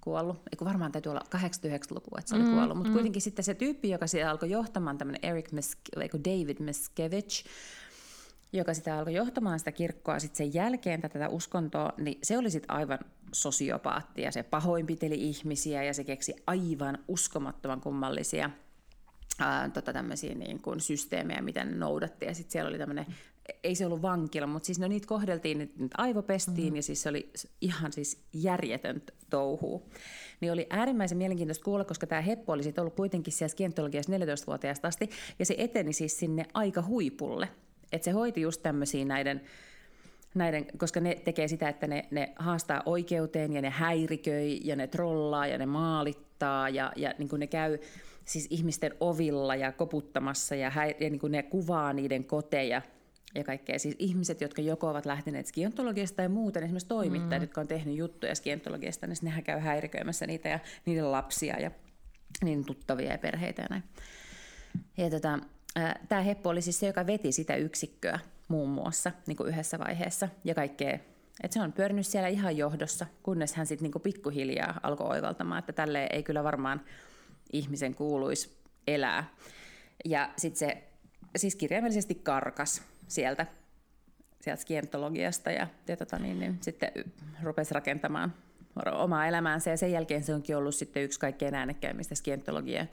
[0.00, 0.36] kuollut.
[0.52, 2.76] Eiku varmaan täytyy olla 89-luku, että se oli mm, kuollut.
[2.76, 2.94] Mutta mm.
[2.94, 5.80] kuitenkin sitten se tyyppi, joka siellä alkoi johtamaan, tämmöinen Eric Miske,
[6.24, 7.44] David Miskevich,
[8.52, 12.70] joka sitä alkoi johtamaan sitä kirkkoa sitten sen jälkeen tätä uskontoa, niin se oli sitten
[12.70, 12.98] aivan
[13.32, 18.50] sosiopaatti ja se pahoinpiteli ihmisiä ja se keksi aivan uskomattoman kummallisia–
[19.38, 22.26] ää, tota tämmöisiä niin kuin systeemejä, miten ne noudatti.
[22.26, 23.06] Ja sitten siellä oli tämmöinen,
[23.64, 26.76] ei se ollut vankila, mutta siis no niitä kohdeltiin, niitä aivopestiin mm-hmm.
[26.76, 29.90] ja siis se oli ihan siis järjetön touhu.
[30.40, 35.10] Niin oli äärimmäisen mielenkiintoista kuulla, koska tämä Heppo oli ollut kuitenkin siellä skientologiassa 14-vuotiaasta asti
[35.38, 37.48] ja se eteni siis sinne aika huipulle.
[37.92, 39.40] Että se hoiti just tämmöisiä näiden
[40.34, 44.86] näiden, koska ne tekee sitä, että ne, ne haastaa oikeuteen ja ne häiriköi ja ne
[44.86, 47.78] trollaa ja ne maalittaa ja, ja niin kuin ne käy
[48.26, 52.82] siis ihmisten ovilla ja koputtamassa ja, hä- ja niin kuin ne kuvaa niiden koteja
[53.34, 53.78] ja kaikkea.
[53.78, 57.44] Siis ihmiset, jotka joko ovat lähteneet skientologiasta tai muuten, esimerkiksi toimittajat, mm.
[57.44, 61.70] jotka on tehnyt juttuja skientologiasta, niin nehän käy häiriköimässä niitä ja niiden lapsia ja
[62.44, 63.82] niin tuttavia ja perheitä ja näin.
[64.96, 65.38] Ja tota,
[66.08, 70.28] tämä Heppo oli siis se, joka veti sitä yksikköä muun muassa niin kuin yhdessä vaiheessa
[70.44, 70.98] ja kaikkea.
[71.42, 75.72] Et se on pyörinyt siellä ihan johdossa, kunnes hän sitten niin pikkuhiljaa alkoi oivaltamaan, että
[75.72, 76.80] tälle ei kyllä varmaan
[77.52, 78.56] ihmisen kuuluisi
[78.86, 79.30] elää.
[80.04, 80.82] Ja sitten se
[81.36, 83.46] siis kirjaimellisesti karkas sieltä,
[84.40, 86.90] sieltä skientologiasta ja, ja tota niin, niin sitten
[87.42, 88.34] rupesi rakentamaan
[88.92, 92.88] omaa elämäänsä ja sen jälkeen se onkin ollut sitten yksi kaikkein äänekkäimmistä skientologian,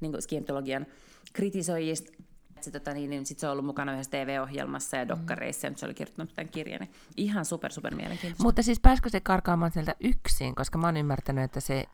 [0.00, 0.86] niin skientologian
[1.32, 2.12] kritisoijista.
[2.60, 5.76] Se, tota, niin, niin sit se on ollut mukana yhdessä TV-ohjelmassa ja dokkareissa, mm.
[5.76, 6.80] se oli kirjoittanut tämän kirjan.
[6.80, 8.42] Niin ihan super, super mielenkiintoista.
[8.42, 11.84] Mutta siis pääsikö se karkaamaan sieltä yksin, koska mä oon ymmärtänyt, että se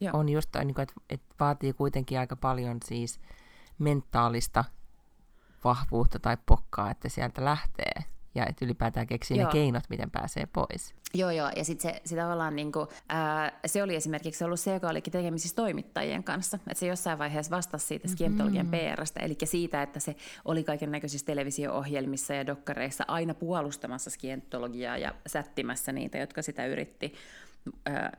[0.00, 0.18] Joo.
[0.18, 3.20] on just, niin kuin, että, että vaatii kuitenkin aika paljon siis
[3.78, 4.64] mentaalista
[5.64, 9.46] vahvuutta tai pokkaa, että sieltä lähtee ja että ylipäätään keksii joo.
[9.46, 10.94] ne keinot, miten pääsee pois.
[11.14, 14.74] Joo, joo, ja sitten se, se tavallaan niin kuin, ää, se oli esimerkiksi ollut se,
[14.74, 18.94] joka olikin tekemisissä toimittajien kanssa, että se jossain vaiheessa vastasi siitä skientologian mm-hmm.
[18.94, 25.14] PRstä, eli siitä, että se oli kaiken näköisissä televisio-ohjelmissa ja dokkareissa aina puolustamassa skientologiaa ja
[25.26, 27.14] sättimässä niitä, jotka sitä yritti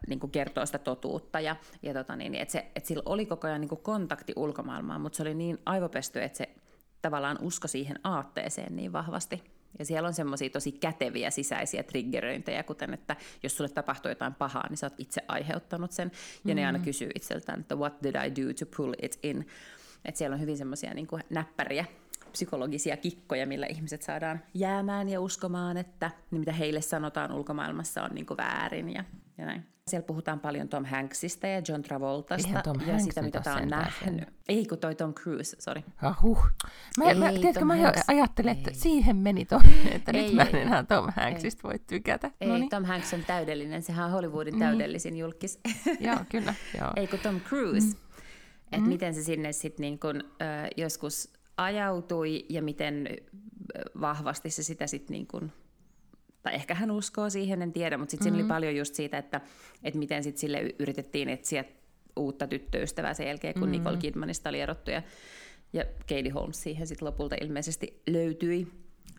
[0.07, 1.39] niin kuin kertoo sitä totuutta.
[1.39, 5.01] Ja, ja tota niin, että, se, että sillä oli koko ajan niin kuin kontakti ulkomaailmaan,
[5.01, 6.49] mutta se oli niin aivopesty, että se
[7.01, 9.43] tavallaan usko siihen aatteeseen niin vahvasti.
[9.79, 14.65] Ja siellä on semmoisia tosi käteviä sisäisiä triggeröintejä, kuten että jos sulle tapahtuu jotain pahaa,
[14.69, 16.11] niin sä oot itse aiheuttanut sen.
[16.45, 16.55] Ja mm.
[16.55, 16.83] ne aina mm.
[16.83, 19.47] kysyy itseltään, että what did I do to pull it in?
[20.05, 21.85] Että siellä on hyvin semmoisia niin näppäriä
[22.31, 28.11] psykologisia kikkoja, millä ihmiset saadaan jäämään ja uskomaan, että niin mitä heille sanotaan ulkomaailmassa on
[28.13, 29.03] niin kuin väärin ja,
[29.39, 29.65] ja näin.
[29.87, 33.93] Siellä puhutaan paljon Tom Hanksista ja John Travoltasta Tom ja sitä, mitä tämä on nähnyt.
[34.03, 34.27] Sen.
[34.49, 35.81] Ei, kun toi Tom Cruise, sorry.
[36.01, 36.47] Ahuh.
[36.97, 38.01] Mä, ei, mä, tiedätkö, mä Hanks...
[38.07, 38.75] ajattelin, että ei.
[38.75, 39.61] siihen meni Tom,
[39.95, 41.69] että ei, nyt mä en enää Tom Hanksista ei.
[41.69, 42.31] voi tykätä.
[42.41, 42.69] Ei, Noniin.
[42.69, 44.59] Tom Hanks on täydellinen, sehän on Hollywoodin mm.
[44.59, 45.59] täydellisin julkis.
[45.99, 46.53] joo, kyllä.
[46.77, 46.91] Joo.
[46.95, 47.87] Ei, kun Tom Cruise.
[47.87, 47.93] Mm.
[48.71, 48.87] Että mm.
[48.87, 53.07] miten se sinne sitten niin kun, äh, joskus ajautui ja miten
[54.01, 55.51] vahvasti se sitä sitten niin kuin,
[56.43, 58.35] tai ehkä hän uskoo siihen, en tiedä, mutta sitten mm-hmm.
[58.35, 58.55] siinä oli mm-hmm.
[58.55, 59.41] paljon just siitä, että,
[59.83, 61.65] että miten sitten sille yritettiin etsiä
[62.15, 63.71] uutta tyttöystävää sen jälkeen, kun mm-hmm.
[63.71, 65.01] Nicole Kidmanista oli erottu ja,
[65.73, 68.67] ja Katie Holmes siihen sitten lopulta ilmeisesti löytyi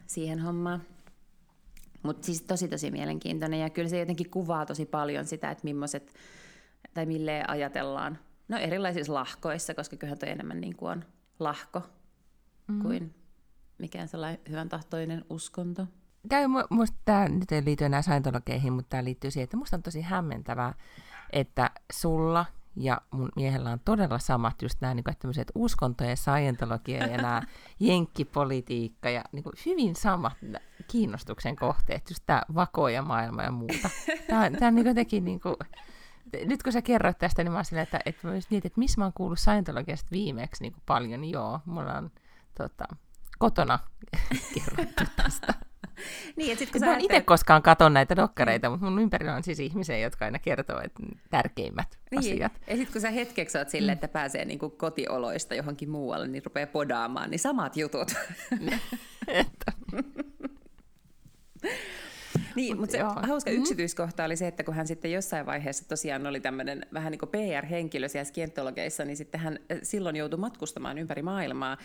[0.07, 0.83] siihen hommaan.
[2.03, 6.15] Mutta siis tosi tosi mielenkiintoinen ja kyllä se jotenkin kuvaa tosi paljon sitä, että millaiset,
[6.95, 11.05] tai milleen ajatellaan, no erilaisissa lahkoissa, koska kyllähän toi enemmän niin kuin on
[11.39, 11.83] lahko
[12.69, 12.83] mm.
[12.83, 13.15] kuin
[13.79, 15.87] mikään sellainen hyvän tahtoinen uskonto.
[16.29, 19.83] Käy, musta tämä nyt ei liity enää saintologeihin, mutta tämä liittyy siihen, että musta on
[19.83, 20.75] tosi hämmentävää,
[21.33, 27.07] että sulla ja mun miehellä on todella samat just nämä niin kuin, uskonto ja scientologia
[27.07, 27.43] ja nämä
[27.81, 30.33] jenkkipolitiikka ja niin kuin, hyvin samat
[30.89, 33.91] kiinnostuksen kohteet, just tämä vako ja maailma ja muuta.
[34.29, 35.57] Tämä on, tämä on niin jotenkin niin kuin,
[36.45, 39.01] nyt kun sä kerroit tästä, niin mä oon silleen, että, että mä mietin, että missä
[39.01, 42.11] mä oon kuullut Scientologiasta viimeksi niin kuin paljon, niin joo, mulla on
[42.55, 42.85] tota,
[43.39, 43.79] kotona
[44.55, 45.70] kerrottu tästä.
[46.37, 49.61] niin, sit, kun mä en itse koskaan katon näitä dokkareita, mutta mun ympärillä on siis
[49.61, 52.19] ihmisiä, jotka aina kertoo että tärkeimmät niin.
[52.19, 52.53] asiat.
[52.67, 56.67] Ja sitten kun sä hetkeksi oot silleen, että pääsee niinku kotioloista johonkin muualle, niin rupeaa
[56.67, 58.13] podaamaan, niin samat jutut.
[62.55, 63.15] Niin, mutta se joo.
[63.23, 63.61] hauska mm-hmm.
[63.61, 67.31] yksityiskohta oli se, että kun hän sitten jossain vaiheessa tosiaan oli tämmöinen vähän niin kuin
[67.31, 71.77] PR-henkilö siellä skientologeissa, niin sitten hän silloin joutui matkustamaan ympäri maailmaa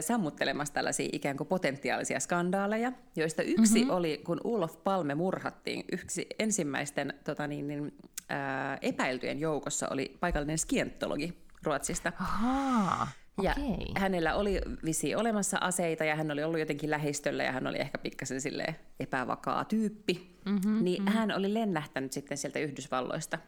[0.00, 3.90] sammuttelemassa tällaisia ikään kuin potentiaalisia skandaaleja, joista yksi mm-hmm.
[3.90, 7.92] oli, kun Ulof Palme murhattiin, yksi ensimmäisten tota niin, niin,
[8.28, 12.12] ää, epäiltyjen joukossa oli paikallinen skientologi Ruotsista.
[12.20, 13.08] Ahaa.
[13.42, 13.86] Ja okay.
[13.96, 17.98] hänellä oli visi olemassa aseita ja hän oli ollut jotenkin lähistöllä ja hän oli ehkä
[17.98, 20.36] pikkasen sille epävakaa tyyppi.
[20.44, 21.18] Mm-hmm, niin mm-hmm.
[21.18, 23.38] hän oli lennähtänyt sitten sieltä Yhdysvalloista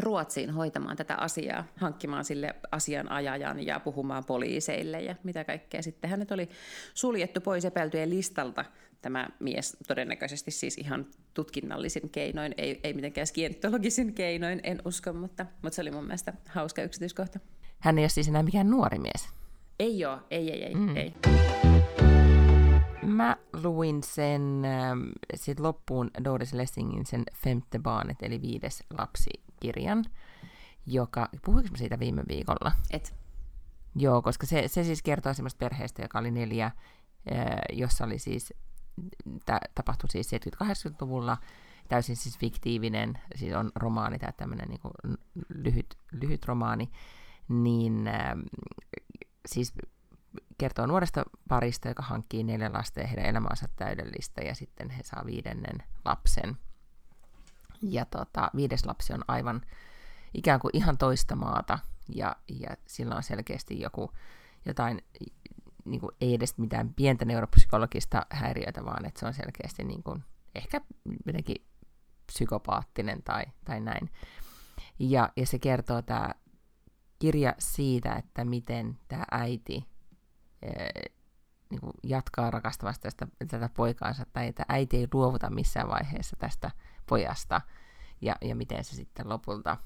[0.00, 5.82] Ruotsiin hoitamaan tätä asiaa, hankkimaan sille asianajajan ja puhumaan poliiseille ja mitä kaikkea.
[5.82, 6.48] Sitten hänet oli
[6.94, 8.64] suljettu pois epäiltyjen listalta
[9.02, 15.46] tämä mies todennäköisesti siis ihan tutkinnallisin keinoin, ei, ei mitenkään skientologisin keinoin, en usko, mutta,
[15.62, 17.38] mutta se oli mun mielestä hauska yksityiskohta.
[17.78, 19.28] Hän ei ole siis enää mikään nuori mies.
[19.78, 20.74] Ei ole, ei, ei, ei.
[20.74, 20.96] Mm.
[20.96, 21.14] ei.
[23.02, 24.98] Mä luin sen äh,
[25.34, 30.04] sit loppuun Doris Lessingin sen Femte Barnet, eli viides lapsikirjan,
[30.86, 32.72] joka, puhuinko mä siitä viime viikolla?
[32.90, 33.14] Et.
[33.96, 36.72] Joo, koska se, se siis kertoo semmoista perheestä, joka oli neljä, äh,
[37.72, 38.54] jossa oli siis,
[39.46, 41.36] tämä tapahtui siis 70-80-luvulla,
[41.88, 44.80] täysin siis fiktiivinen, siis on romaani, tämä tämmöinen niin
[45.48, 46.90] lyhyt, lyhyt romaani,
[47.48, 48.32] niin äh,
[49.46, 49.72] siis
[50.58, 55.26] kertoo nuoresta parista, joka hankkii neljä lasta ja heidän elämänsä täydellistä ja sitten he saa
[55.26, 56.56] viidennen lapsen.
[57.82, 59.62] Ja tota, viides lapsi on aivan
[60.34, 61.78] ikään kuin ihan toista maata
[62.14, 64.12] ja, ja sillä on selkeästi joku
[64.64, 65.02] jotain,
[65.84, 70.24] niin kuin ei edes mitään pientä neuropsykologista häiriötä, vaan että se on selkeästi niin kuin,
[70.54, 70.80] ehkä
[71.26, 71.66] jotenkin
[72.26, 74.10] psykopaattinen tai, tai näin.
[74.98, 76.34] Ja, ja se kertoo tämä
[77.18, 79.88] kirja siitä, että miten tämä äiti
[80.62, 80.90] ee,
[81.70, 86.70] niin jatkaa rakastavasta tästä, tätä poikaansa, tai että äiti ei luovuta missään vaiheessa tästä
[87.06, 87.60] pojasta,
[88.20, 89.76] ja, ja miten se sitten lopulta,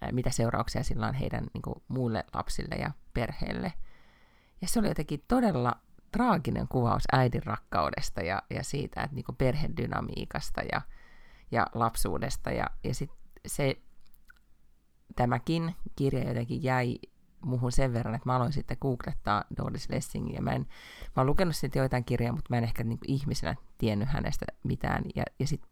[0.00, 3.72] ää, mitä seurauksia sillä on heidän niin kuin, muille lapsille ja perheelle.
[4.60, 5.80] Ja se oli jotenkin todella
[6.12, 10.82] traaginen kuvaus äidin rakkaudesta ja, ja siitä, että niin perhedynamiikasta ja,
[11.50, 12.50] ja lapsuudesta.
[12.50, 13.10] Ja, ja sit
[13.46, 13.82] se
[15.16, 16.98] tämäkin kirja jotenkin jäi
[17.40, 20.42] muuhun sen verran, että mä aloin sitten googlettaa Doris Lessingia.
[20.42, 24.08] Mä, en, mä oon lukenut sitten joitain kirjoja, mutta mä en ehkä niin ihmisenä tiennyt
[24.08, 25.04] hänestä mitään.
[25.16, 25.70] Ja, ja sitten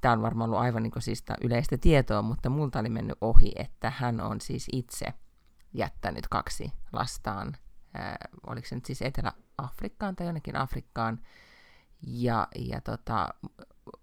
[0.00, 3.92] tämä on varmaan ollut aivan niin siis yleistä tietoa, mutta multa oli mennyt ohi, että
[3.96, 5.06] hän on siis itse
[5.74, 7.56] jättänyt kaksi lastaan.
[7.98, 8.16] Äh,
[8.46, 11.20] oliko se nyt siis Etelä-Afrikkaan tai jonnekin Afrikkaan.
[12.06, 13.28] Ja, ja tota,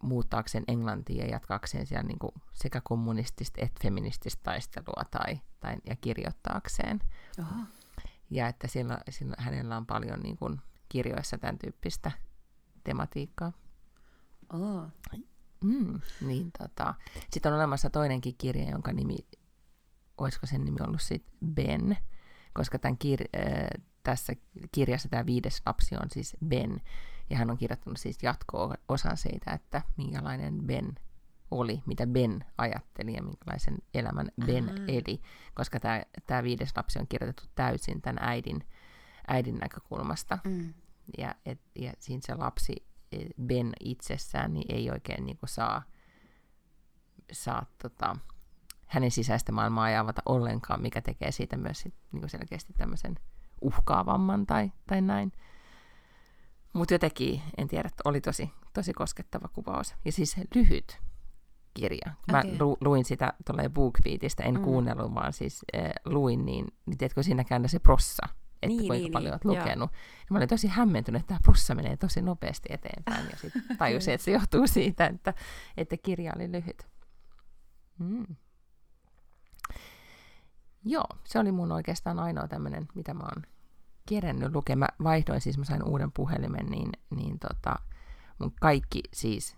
[0.04, 5.96] muuttaakseen Englantiin ja jatkaakseen siellä niin kuin sekä kommunistista että feminististä taistelua tai, tai, ja
[5.96, 7.00] kirjoittaakseen.
[7.40, 7.62] Oho.
[8.30, 12.12] Ja että sillä, sillä, hänellä on paljon niin kuin, kirjoissa tämän tyyppistä
[12.84, 13.52] tematiikkaa.
[14.54, 14.84] Oh.
[15.64, 16.94] Mm, niin, tota.
[17.32, 19.18] Sitten on olemassa toinenkin kirja, jonka nimi,
[20.18, 21.98] olisiko sen nimi ollut sitten Ben,
[22.54, 24.34] koska tämän kir- äh, tässä
[24.72, 26.82] kirjassa tämä viides lapsi on siis Ben,
[27.30, 30.96] ja hän on kirjoittanut siis jatko-osan siitä, että minkälainen Ben
[31.52, 34.78] oli, mitä Ben ajatteli ja minkälaisen elämän Ben Aha.
[34.88, 35.22] eli,
[35.54, 38.64] koska tämä, viides lapsi on kirjoitettu täysin tämän äidin,
[39.28, 40.38] äidin näkökulmasta.
[40.44, 40.74] Mm.
[41.18, 45.84] Ja, et, ja siinä se lapsi, e, Ben itsessään, niin ei oikein niin kuin saa,
[47.32, 48.16] saa tota,
[48.86, 53.16] hänen sisäistä maailmaa ei avata ollenkaan, mikä tekee siitä myös sit, niin kuin selkeästi tämmöisen
[53.62, 55.32] uhkaavamman tai, tai näin.
[56.76, 59.96] Mutta jotenkin, en tiedä, oli tosi, tosi koskettava kuvaus.
[60.06, 61.00] Ja siis lyhyt
[61.74, 62.14] kirja.
[62.32, 62.58] Mä okay.
[62.60, 64.64] lu, luin sitä tuolla BookBeatista, en mm.
[64.64, 69.12] kuunnellut, vaan siis äh, luin, niin, niin tiedätkö, siinäkään se prossa, että niin, kuinka niin,
[69.12, 69.92] paljon niin, olet lukenut.
[69.92, 73.26] Ja mä olin tosi hämmentynyt, että tämä prossa menee tosi nopeasti eteenpäin.
[73.32, 75.34] Ja sitten tajusin, että se johtuu siitä, että,
[75.78, 76.88] että kirja oli lyhyt.
[78.00, 78.36] Mm.
[80.86, 83.55] Joo, se oli mun oikeastaan ainoa tämmöinen, mitä mä oon
[84.10, 84.96] kerennyt lukemaan.
[85.00, 87.76] Mä vaihdoin siis, mä sain uuden puhelimen, niin, niin tota,
[88.40, 89.58] mun kaikki siis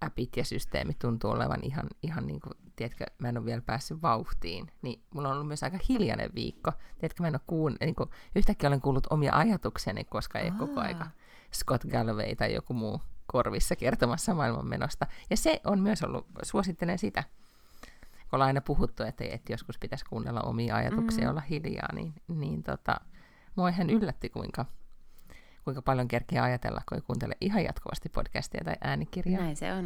[0.00, 4.02] appit ja systeemit tuntuu olevan ihan, ihan niin kuin, tiedätkö, mä en ole vielä päässyt
[4.02, 6.72] vauhtiin, niin mulla on ollut myös aika hiljainen viikko.
[6.98, 10.58] Tiedätkö, mä en ole kuun, niin kuin, yhtäkkiä olen kuullut omia ajatuksiani, koska ei Aa.
[10.58, 11.06] koko aika
[11.54, 15.06] Scott Galloway tai joku muu korvissa kertomassa maailmanmenosta.
[15.30, 17.24] Ja se on myös ollut, suosittelen sitä.
[18.30, 21.30] Kun ollaan aina puhuttu, että, että joskus pitäisi kuunnella omia ajatuksia ja mm.
[21.30, 23.00] olla hiljaa, niin, niin tota,
[23.56, 24.64] mua ihan yllätti, kuinka,
[25.64, 29.42] kuinka paljon kerkeä ajatella, kun ei kuuntele ihan jatkuvasti podcastia tai äänikirjaa.
[29.42, 29.84] Näin se on.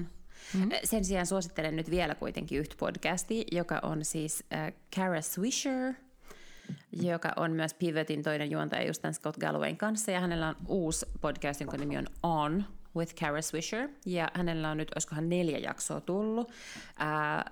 [0.55, 0.71] Mm-hmm.
[0.85, 5.95] Sen sijaan suosittelen nyt vielä kuitenkin yhtä podcastia, joka on siis äh, Kara Swisher,
[6.93, 11.07] joka on myös Pivotin toinen juontaja just tämän Scott Gallowayn kanssa, ja hänellä on uusi
[11.21, 12.65] podcast, jonka nimi on On,
[12.97, 16.53] with Kara Swisher, ja hänellä on nyt, olisikohan neljä jaksoa tullut.
[16.99, 17.51] Ää,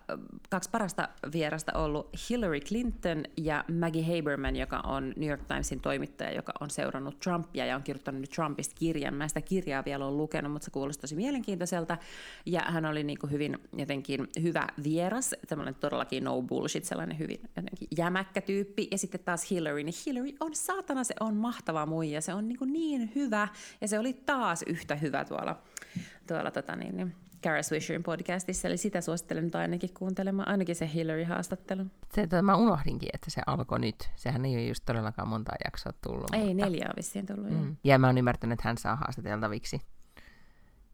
[0.51, 6.33] kaksi parasta vierasta ollut Hillary Clinton ja Maggie Haberman, joka on New York Timesin toimittaja,
[6.33, 9.14] joka on seurannut Trumpia ja on kirjoittanut nyt Trumpista kirjan.
[9.14, 11.98] Mä sitä kirjaa vielä ole lukenut, mutta se kuulosti tosi mielenkiintoiselta,
[12.46, 17.40] ja hän oli niin kuin hyvin jotenkin hyvä vieras, tämmöinen todellakin no bullshit, sellainen hyvin
[17.57, 22.20] jotenkin jämäkkä tyyppi, ja sitten taas Hillary, niin Hillary on saatana, se on mahtava muija,
[22.20, 23.48] se on niin, kuin niin hyvä,
[23.81, 25.62] ja se oli taas yhtä hyvä tuolla,
[26.27, 30.91] tuolla tota niin, niin Kara Swisherin podcastissa, eli sitä suosittelen nyt ainakin kuuntelemaan, ainakin se
[30.95, 31.87] Hillary-haastattelu.
[32.14, 34.11] Se, että mä unohdinkin, että se alkoi nyt.
[34.17, 36.35] Sehän ei ole just todellakaan monta jaksoa tullut.
[36.35, 36.64] Ei, mutta...
[36.64, 37.51] neljä on vissiin tullut.
[37.51, 37.77] Mm.
[37.85, 39.81] Ja mä oon ymmärtänyt, että hän saa haastateltaviksi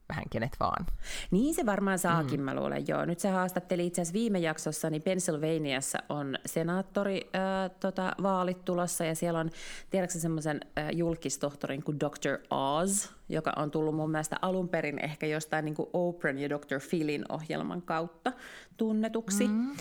[0.09, 0.87] vähän kenet vaan.
[1.31, 2.45] Niin se varmaan saakin, mm.
[2.45, 3.05] mä luulen, joo.
[3.05, 9.05] Nyt se haastatteli itse asiassa viime jaksossa, niin Pennsylvaniassa on senaattori äh, tota, vaalit tulossa,
[9.05, 9.51] ja siellä on,
[9.91, 12.39] tiedätkö semmoisen äh, julkistohtorin kuin Dr.
[12.51, 16.81] Oz, joka on tullut mun mielestä alun perin ehkä jostain niin kuin Oprah ja Dr.
[16.91, 18.33] Philin ohjelman kautta
[18.77, 19.49] tunnetuksi.
[19.49, 19.77] Mm.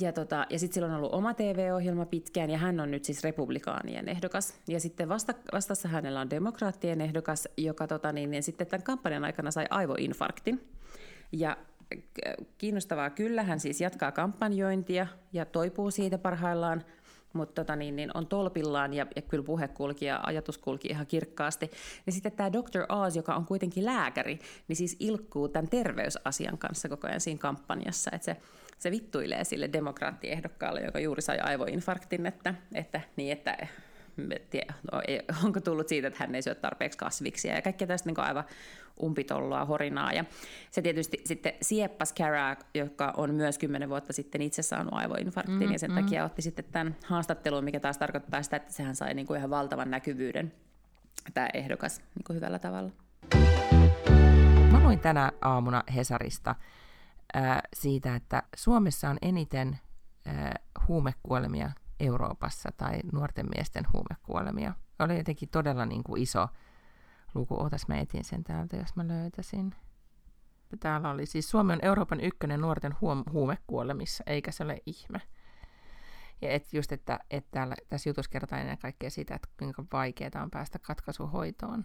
[0.00, 3.24] Ja, tota, ja sitten sillä on ollut oma TV-ohjelma pitkään, ja hän on nyt siis
[3.24, 4.60] republikaanien ehdokas.
[4.68, 9.24] Ja sitten vasta, vastassa hänellä on demokraattien ehdokas, joka tota, niin, niin sitten tämän kampanjan
[9.24, 10.68] aikana sai aivoinfarktin.
[11.32, 11.56] Ja
[12.58, 16.84] kiinnostavaa kyllä, hän siis jatkaa kampanjointia ja toipuu siitä parhaillaan,
[17.36, 21.06] mutta tota, niin, niin on tolpillaan ja, ja kyllä puhe kulki ja ajatus kulki ihan
[21.06, 21.70] kirkkaasti.
[22.06, 22.92] Ja sitten tämä Dr.
[22.92, 28.10] Oz, joka on kuitenkin lääkäri, niin siis ilkkuu tämän terveysasian kanssa koko ajan siinä kampanjassa.
[28.14, 28.36] Että se
[28.78, 33.66] se vittuilee sille demokraattiehdokkaalle, joka juuri sai aivoinfarktin, että, että niin, että
[34.92, 35.02] no,
[35.44, 38.44] onko tullut siitä, että hän ei syö tarpeeksi kasviksia ja kaikkea tästä niin aivan
[39.02, 40.12] umpitolloa horinaa.
[40.12, 40.24] Ja
[40.70, 45.72] se tietysti sitten sieppas Cara, joka on myös kymmenen vuotta sitten itse saanut aivoinfarktin, mm,
[45.72, 45.96] ja sen mm.
[45.96, 49.50] takia otti sitten tämän haastattelun, mikä taas tarkoittaa sitä, että sehän sai niin kuin ihan
[49.50, 50.52] valtavan näkyvyyden,
[51.34, 52.90] tämä ehdokas niin kuin hyvällä tavalla.
[54.72, 56.54] Mä luin tänä aamuna Hesarista,
[57.34, 59.78] ää, siitä, että Suomessa on eniten
[60.26, 60.54] ää,
[60.88, 64.74] huumekuolemia Euroopassa tai nuorten miesten huumekuolemia.
[64.98, 66.48] Oli jotenkin todella niin kuin iso
[67.34, 67.54] luku.
[67.54, 69.74] Ootas mä etin sen täältä, jos mä löytäisin.
[70.80, 75.20] Täällä oli siis Suomi on Euroopan ykkönen nuorten huom- huumekuolemissa, eikä se ole ihme.
[76.42, 80.42] Ja et just, että, että täällä, tässä jutussa kerrotaan ennen kaikkea sitä, että kuinka vaikeaa
[80.42, 81.84] on päästä katkaisuhoitoon.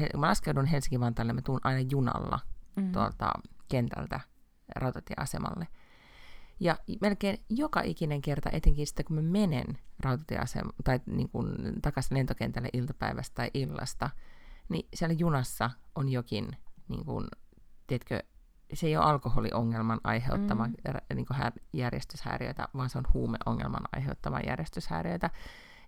[0.00, 2.40] He, mä laskeudun Helsinki-Vantaalle, mä tuun aina junalla
[2.76, 2.92] mm-hmm.
[2.92, 3.32] tuolta
[3.68, 4.20] kentältä
[4.76, 5.66] rautatieasemalle.
[6.60, 12.16] Ja melkein joka ikinen kerta, etenkin sitten kun mä menen rautatieasemalle tai niin kuin takaisin
[12.16, 14.10] lentokentälle iltapäivästä tai illasta,
[14.68, 16.56] niin siellä junassa on jokin,
[16.88, 17.26] niin kuin,
[17.86, 18.22] tiedätkö,
[18.74, 20.74] se ei ole alkoholiongelman aiheuttama mm.
[21.14, 21.38] niin kuin
[21.72, 25.30] järjestyshäiriöitä, vaan se on huumeongelman aiheuttama järjestyshäiriöitä.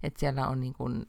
[0.03, 1.07] Että siellä on niin kuin,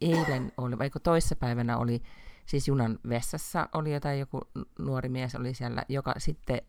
[0.00, 2.02] eilen oli, vaikka toissapäivänä oli
[2.46, 4.40] siis junan vessassa oli jotain, joku
[4.78, 6.60] nuori mies oli siellä, joka sitten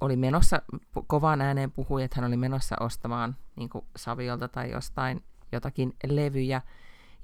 [0.00, 0.62] oli menossa,
[1.06, 6.62] kovaan ääneen puhui, että hän oli menossa ostamaan niin Saviolta tai jostain jotakin levyjä.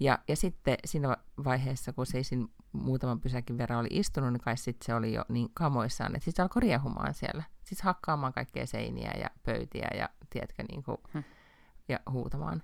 [0.01, 4.57] Ja, ja sitten siinä vaiheessa, kun se siinä muutaman pysäkin verran oli istunut, niin kai
[4.57, 7.43] sitten se oli jo niin kamoissaan, että sitten se alkoi riehumaan siellä.
[7.65, 11.25] Siis hakkaamaan kaikkea seiniä ja pöytiä ja, tiedätkö, niin kuin, hmm.
[11.89, 12.63] ja huutamaan.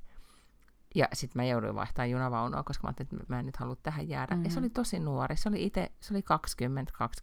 [0.95, 4.09] Ja sitten mä jouduin vaihtamaan junavaunua, koska mä ajattelin, että mä en nyt halua tähän
[4.09, 4.35] jäädä.
[4.35, 4.45] Mm-hmm.
[4.45, 5.37] Ja se oli tosi nuori.
[5.37, 6.25] Se oli itse, se oli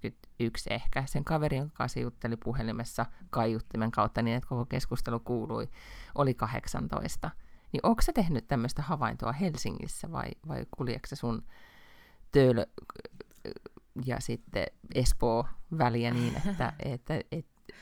[0.09, 1.03] 20-21 ehkä.
[1.05, 5.69] Sen kaverin, jonka kanssa jutteli puhelimessa kaiuttimen kautta niin, että koko keskustelu kuului,
[6.15, 7.29] oli 18.
[7.71, 11.43] Niin onko sä tehnyt tämmöistä havaintoa Helsingissä vai, vai kuljeeko sun
[12.31, 12.65] Töölö
[14.05, 15.45] ja sitten Espoo
[15.77, 17.73] väliä niin, että, että, että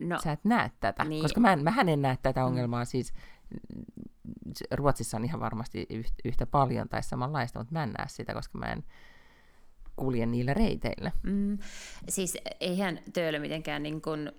[0.00, 1.04] no, sä et näe tätä?
[1.04, 1.22] Niin.
[1.22, 3.12] Koska mä en, mähän en näe tätä ongelmaa siis
[4.70, 5.86] Ruotsissa on ihan varmasti
[6.24, 8.84] yhtä paljon tai samanlaista, mutta mä en näe sitä, koska mä en
[9.96, 11.12] kulje niillä reiteillä.
[11.22, 11.58] Mm,
[12.08, 14.32] siis eihän Töölö mitenkään niin kuin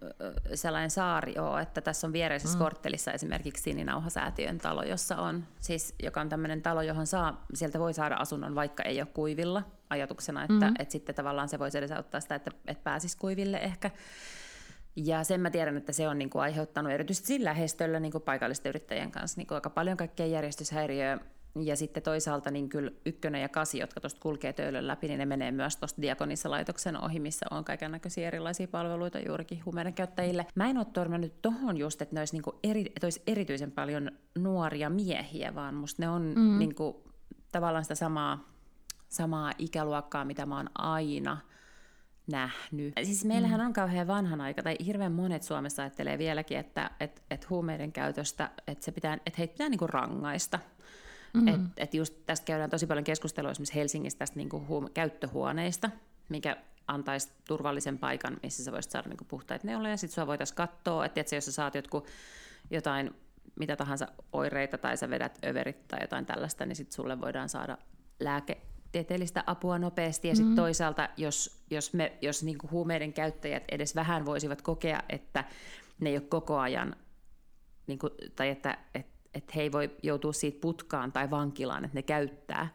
[0.56, 2.64] sellainen saari ole, että tässä on viereisessä mm.
[2.64, 7.94] korttelissa esimerkiksi Sininauhasäätiön talo, jossa on, siis, joka on tämmöinen talo, johon saa, sieltä voi
[7.94, 10.74] saada asunnon, vaikka ei ole kuivilla, ajatuksena, että, mm.
[10.80, 13.92] että sitten tavallaan se voisi edesauttaa sitä, että, että pääsisi kuiville ehkä.
[15.06, 18.22] Ja sen mä tiedän, että se on niin kuin aiheuttanut erityisesti sillä lähestöllä niin kuin
[18.22, 21.20] paikallisten yrittäjien kanssa niin kuin aika paljon kaikkea järjestyshäiriöä.
[21.56, 25.26] ja sitten toisaalta niin kyllä ykkönen ja kasi, jotka tuosta kulkee töölön läpi, niin ne
[25.26, 30.46] menee myös tuosta Diakonissa-laitoksen ohi, missä on kaiken näköisiä erilaisia palveluita juurikin huumeiden käyttäjille.
[30.56, 34.12] Mä en ole törmännyt tohon just, että ne olisi, niinku eri, että olisi erityisen paljon
[34.38, 36.60] nuoria miehiä, vaan musta ne on mm.
[36.60, 37.04] niinku,
[37.52, 38.50] tavallaan sitä samaa,
[39.10, 41.38] samaa ikäluokkaa, mitä mä oon aina
[42.28, 42.94] nähnyt.
[43.04, 43.66] Siis meillähän mm.
[43.66, 48.50] on kauhean vanhan aika, tai hirveän monet Suomessa ajattelee vieläkin, että et, et huumeiden käytöstä,
[48.68, 50.60] että, se pitää, että heitä pitää niinku rangaista.
[51.34, 51.48] Mm-hmm.
[51.48, 55.90] Et, et just tästä käydään tosi paljon keskustelua esimerkiksi Helsingissä tästä niinku huume- käyttöhuoneista,
[56.30, 56.58] mikä
[56.88, 61.06] antaisi turvallisen paikan, missä sä voisit saada niinku puhtaita neuloja, ja sitten sua voitaisiin katsoa,
[61.06, 62.08] että jos sä saat jotkut,
[62.72, 63.16] jotain
[63.60, 67.78] mitä tahansa oireita, tai sä vedät överit tai jotain tällaista, niin sitten sulle voidaan saada
[68.20, 68.62] lääke,
[68.92, 70.56] tieteellistä apua nopeasti, ja sitten mm.
[70.56, 75.44] toisaalta, jos, jos, me, jos niinku huumeiden käyttäjät edes vähän voisivat kokea, että
[76.00, 76.96] ne ei ole koko ajan,
[77.88, 82.02] niinku, tai että et, et he ei voi joutua siitä putkaan tai vankilaan, että ne
[82.02, 82.68] käyttää,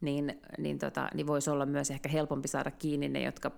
[0.00, 3.50] niin, niin, tota, niin voisi olla myös ehkä helpompi saada kiinni ne, jotka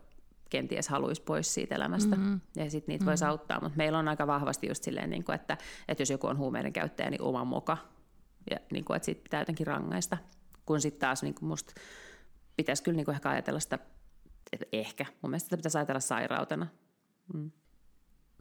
[0.51, 2.41] kenties haluaisi pois siitä elämästä, mm-hmm.
[2.57, 3.11] ja sitten niitä mm-hmm.
[3.11, 3.61] voisi auttaa.
[3.61, 5.57] Mutta meillä on aika vahvasti just silleen, niin kuin, että,
[5.89, 7.76] että jos joku on huumeiden käyttäjä, niin oma moka,
[8.51, 10.18] ja niin kuin, että siitä pitää jotenkin rangaista
[10.67, 11.73] kun sitten taas niin musta
[12.57, 13.79] pitäisi kyllä niin ehkä ajatella sitä,
[14.53, 16.67] että ehkä, mun mielestä sitä pitäisi ajatella sairautena.
[17.35, 17.51] Mm.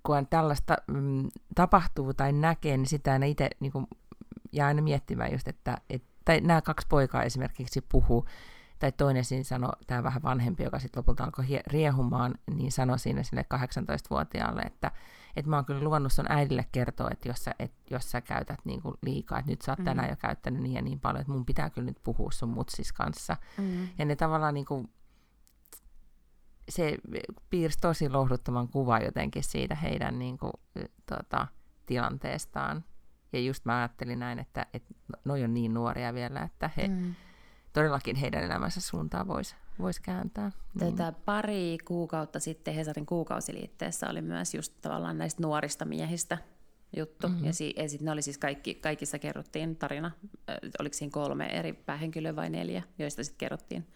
[0.04, 3.88] Kun tällaista mm, tapahtuu tai näkee, niin sitä aina itse niin kuin,
[4.52, 8.26] jää aina miettimään just, että, et, tai nämä kaksi poikaa esimerkiksi puhuu,
[8.80, 13.24] tai toinen siinä sanoi, tämä vähän vanhempi, joka sitten lopulta alkoi riehumaan, niin sanoi siinä
[13.24, 14.92] sille 18-vuotiaalle, että
[15.40, 18.60] että mä oon kyllä luvannut sun äidille kertoa, että jos sä, et, jos sä käytät
[18.64, 19.86] niin kuin liikaa, että nyt sä oot mm.
[19.86, 22.94] tänään jo käyttänyt niin ja niin paljon, että mun pitää kyllä nyt puhua sun mutsis
[22.94, 23.38] kanssa.
[23.58, 23.88] Mm.
[23.98, 24.90] Ja ne tavallaan niin kuin,
[26.70, 26.98] se
[27.50, 30.54] piirsi tosi lohduttavan kuva jotenkin siitä heidän niin kuin,
[31.06, 31.48] tota,
[31.86, 32.84] tilanteestaan.
[33.34, 34.94] Ja just mä ajattelin näin, että, että
[35.26, 37.16] noi on niin nuoria vielä, että he, mm.
[37.74, 40.52] todellakin heidän elämänsä suuntaa voisi vois kääntää.
[40.82, 40.96] Niin.
[40.96, 46.38] Tätä pari kuukautta sitten Hesarin kuukausiliitteessä oli myös just tavallaan näistä nuorista miehistä
[46.98, 47.28] juttu.
[47.28, 47.46] Mm-hmm.
[47.46, 50.12] Ja, si- ja sitten ne oli siis kaikki, kaikissa kerrottiin tarina,
[50.50, 53.88] äh, oliko siinä kolme eri päähenkilöä vai neljä, joista sitten kerrottiin.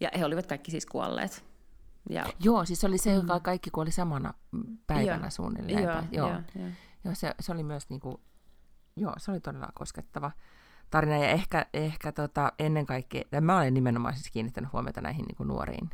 [0.00, 1.44] Ja he olivat kaikki siis kuolleet.
[2.10, 2.24] Ja...
[2.40, 3.16] Joo, siis oli se, mm.
[3.16, 4.34] joka kaikki kuoli samana
[4.86, 5.30] päivänä joo.
[5.30, 5.82] suunnilleen.
[5.82, 6.28] Joo, joo.
[6.28, 6.68] joo, joo.
[7.04, 8.20] joo se, se oli myös niinku,
[8.96, 10.30] joo, se oli todella koskettava
[10.94, 11.16] tarina.
[11.16, 15.36] Ja ehkä, ehkä tota, ennen kaikkea, ja mä olen nimenomaan siis kiinnittänyt huomiota näihin niin
[15.36, 15.90] kuin nuoriin,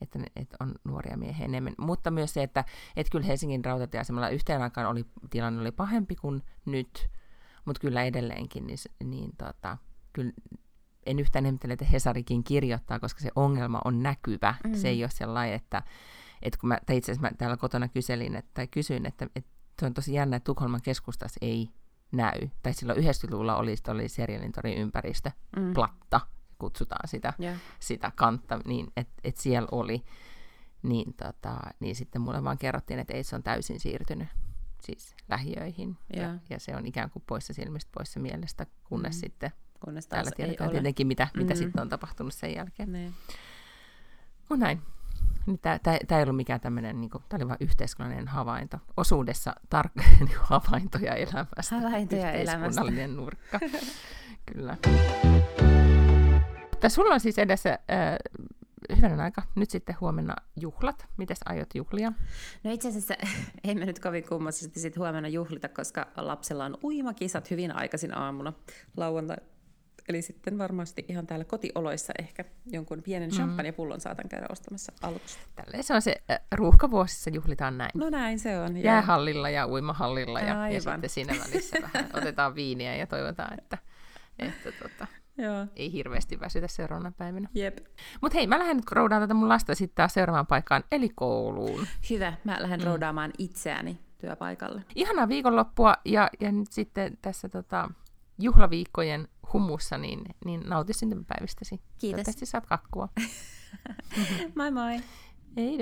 [0.00, 1.74] että, että on nuoria miehiä enemmän.
[1.78, 2.64] Mutta myös se, että,
[2.96, 7.08] että kyllä Helsingin rautatieasemalla yhteen aikaan oli, tilanne oli pahempi kuin nyt,
[7.64, 9.78] mutta kyllä edelleenkin, niin, niin tota,
[10.12, 10.32] kyllä
[11.06, 14.54] en yhtään ihmettele, että Hesarikin kirjoittaa, koska se ongelma on näkyvä.
[14.64, 14.74] Mm.
[14.74, 15.82] Se ei ole sellainen, että,
[16.42, 19.50] että kun mä, tai itse asiassa mä täällä kotona kyselin, että, tai kysyin, että, että
[19.80, 21.68] se on tosi jännä, että Tukholman keskustassa ei
[22.12, 22.48] näy.
[22.62, 25.74] Tai silloin 90-luvulla oli, oli Serialintorin ympäristö, mm.
[25.74, 26.20] platta,
[26.58, 27.56] kutsutaan sitä, yeah.
[27.80, 30.04] sitä kantta, niin että et siellä oli.
[30.82, 34.28] Niin, tota, niin sitten mulle vaan kerrottiin, että ei se on täysin siirtynyt
[34.82, 35.96] siis lähiöihin.
[36.16, 36.34] Yeah.
[36.34, 39.20] Ja, ja se on ikään kuin poissa silmistä, poissa mielestä, kunnes mm.
[39.20, 39.52] sitten
[39.84, 41.42] kunnes täällä tiedetään tietenkin, mitä, mm.
[41.42, 42.92] mitä sitten on tapahtunut sen jälkeen.
[42.92, 43.14] Niin.
[44.48, 44.82] Mutta näin.
[45.48, 45.60] Niin
[46.06, 48.78] tämä ei ollut mikään tämmöinen, niin tämä oli vain yhteiskunnallinen havainto.
[48.96, 51.76] Osuudessa tar- niin havaintoja elämästä.
[51.76, 52.82] Havaintoja elämästä.
[53.16, 53.58] nurkka.
[54.52, 54.76] Kyllä.
[56.70, 59.42] Mutta sulla on siis edessä äh, hyvänä aika.
[59.54, 61.06] Nyt sitten huomenna juhlat.
[61.16, 62.12] Mites aiot juhlia?
[62.64, 63.14] No itse asiassa
[63.64, 68.52] emme nyt kovin kummallisesti sitten huomenna juhlita, koska lapsella on uimakisat hyvin aikaisin aamuna
[68.96, 69.36] lauantai
[70.08, 73.36] Eli sitten varmasti ihan täällä kotioloissa ehkä jonkun pienen mm.
[73.36, 75.38] champagnepullon saatan käydä ostamassa aluksi.
[75.56, 77.90] Tälleen se on se äh, ruuhkavuosissa juhlitaan näin.
[77.94, 78.76] No näin se on.
[78.76, 83.78] Jäähallilla ja uimahallilla ja, ja sitten siinä välissä vähän otetaan viiniä ja toivotaan, että,
[84.38, 85.06] että tota,
[85.38, 85.66] Joo.
[85.76, 87.48] ei hirveästi väsytä seuraavana päivänä.
[87.54, 87.78] Jep.
[88.20, 91.86] Mutta hei, mä lähden nyt roudaan tätä mun lasta sitten taas seuraavaan paikkaan, eli kouluun.
[92.10, 92.86] Hyvä, mä lähden mm.
[92.86, 94.82] roudaamaan itseäni työpaikalle.
[94.94, 97.90] Ihanaa viikonloppua ja, ja nyt sitten tässä tota,
[98.38, 101.76] juhlaviikkojen humussa, niin, niin nauti syntymäpäivistäsi.
[101.76, 102.00] Kiitos.
[102.00, 103.08] Toivottavasti saat kakkua.
[104.56, 105.00] moi moi.
[105.56, 105.78] Hei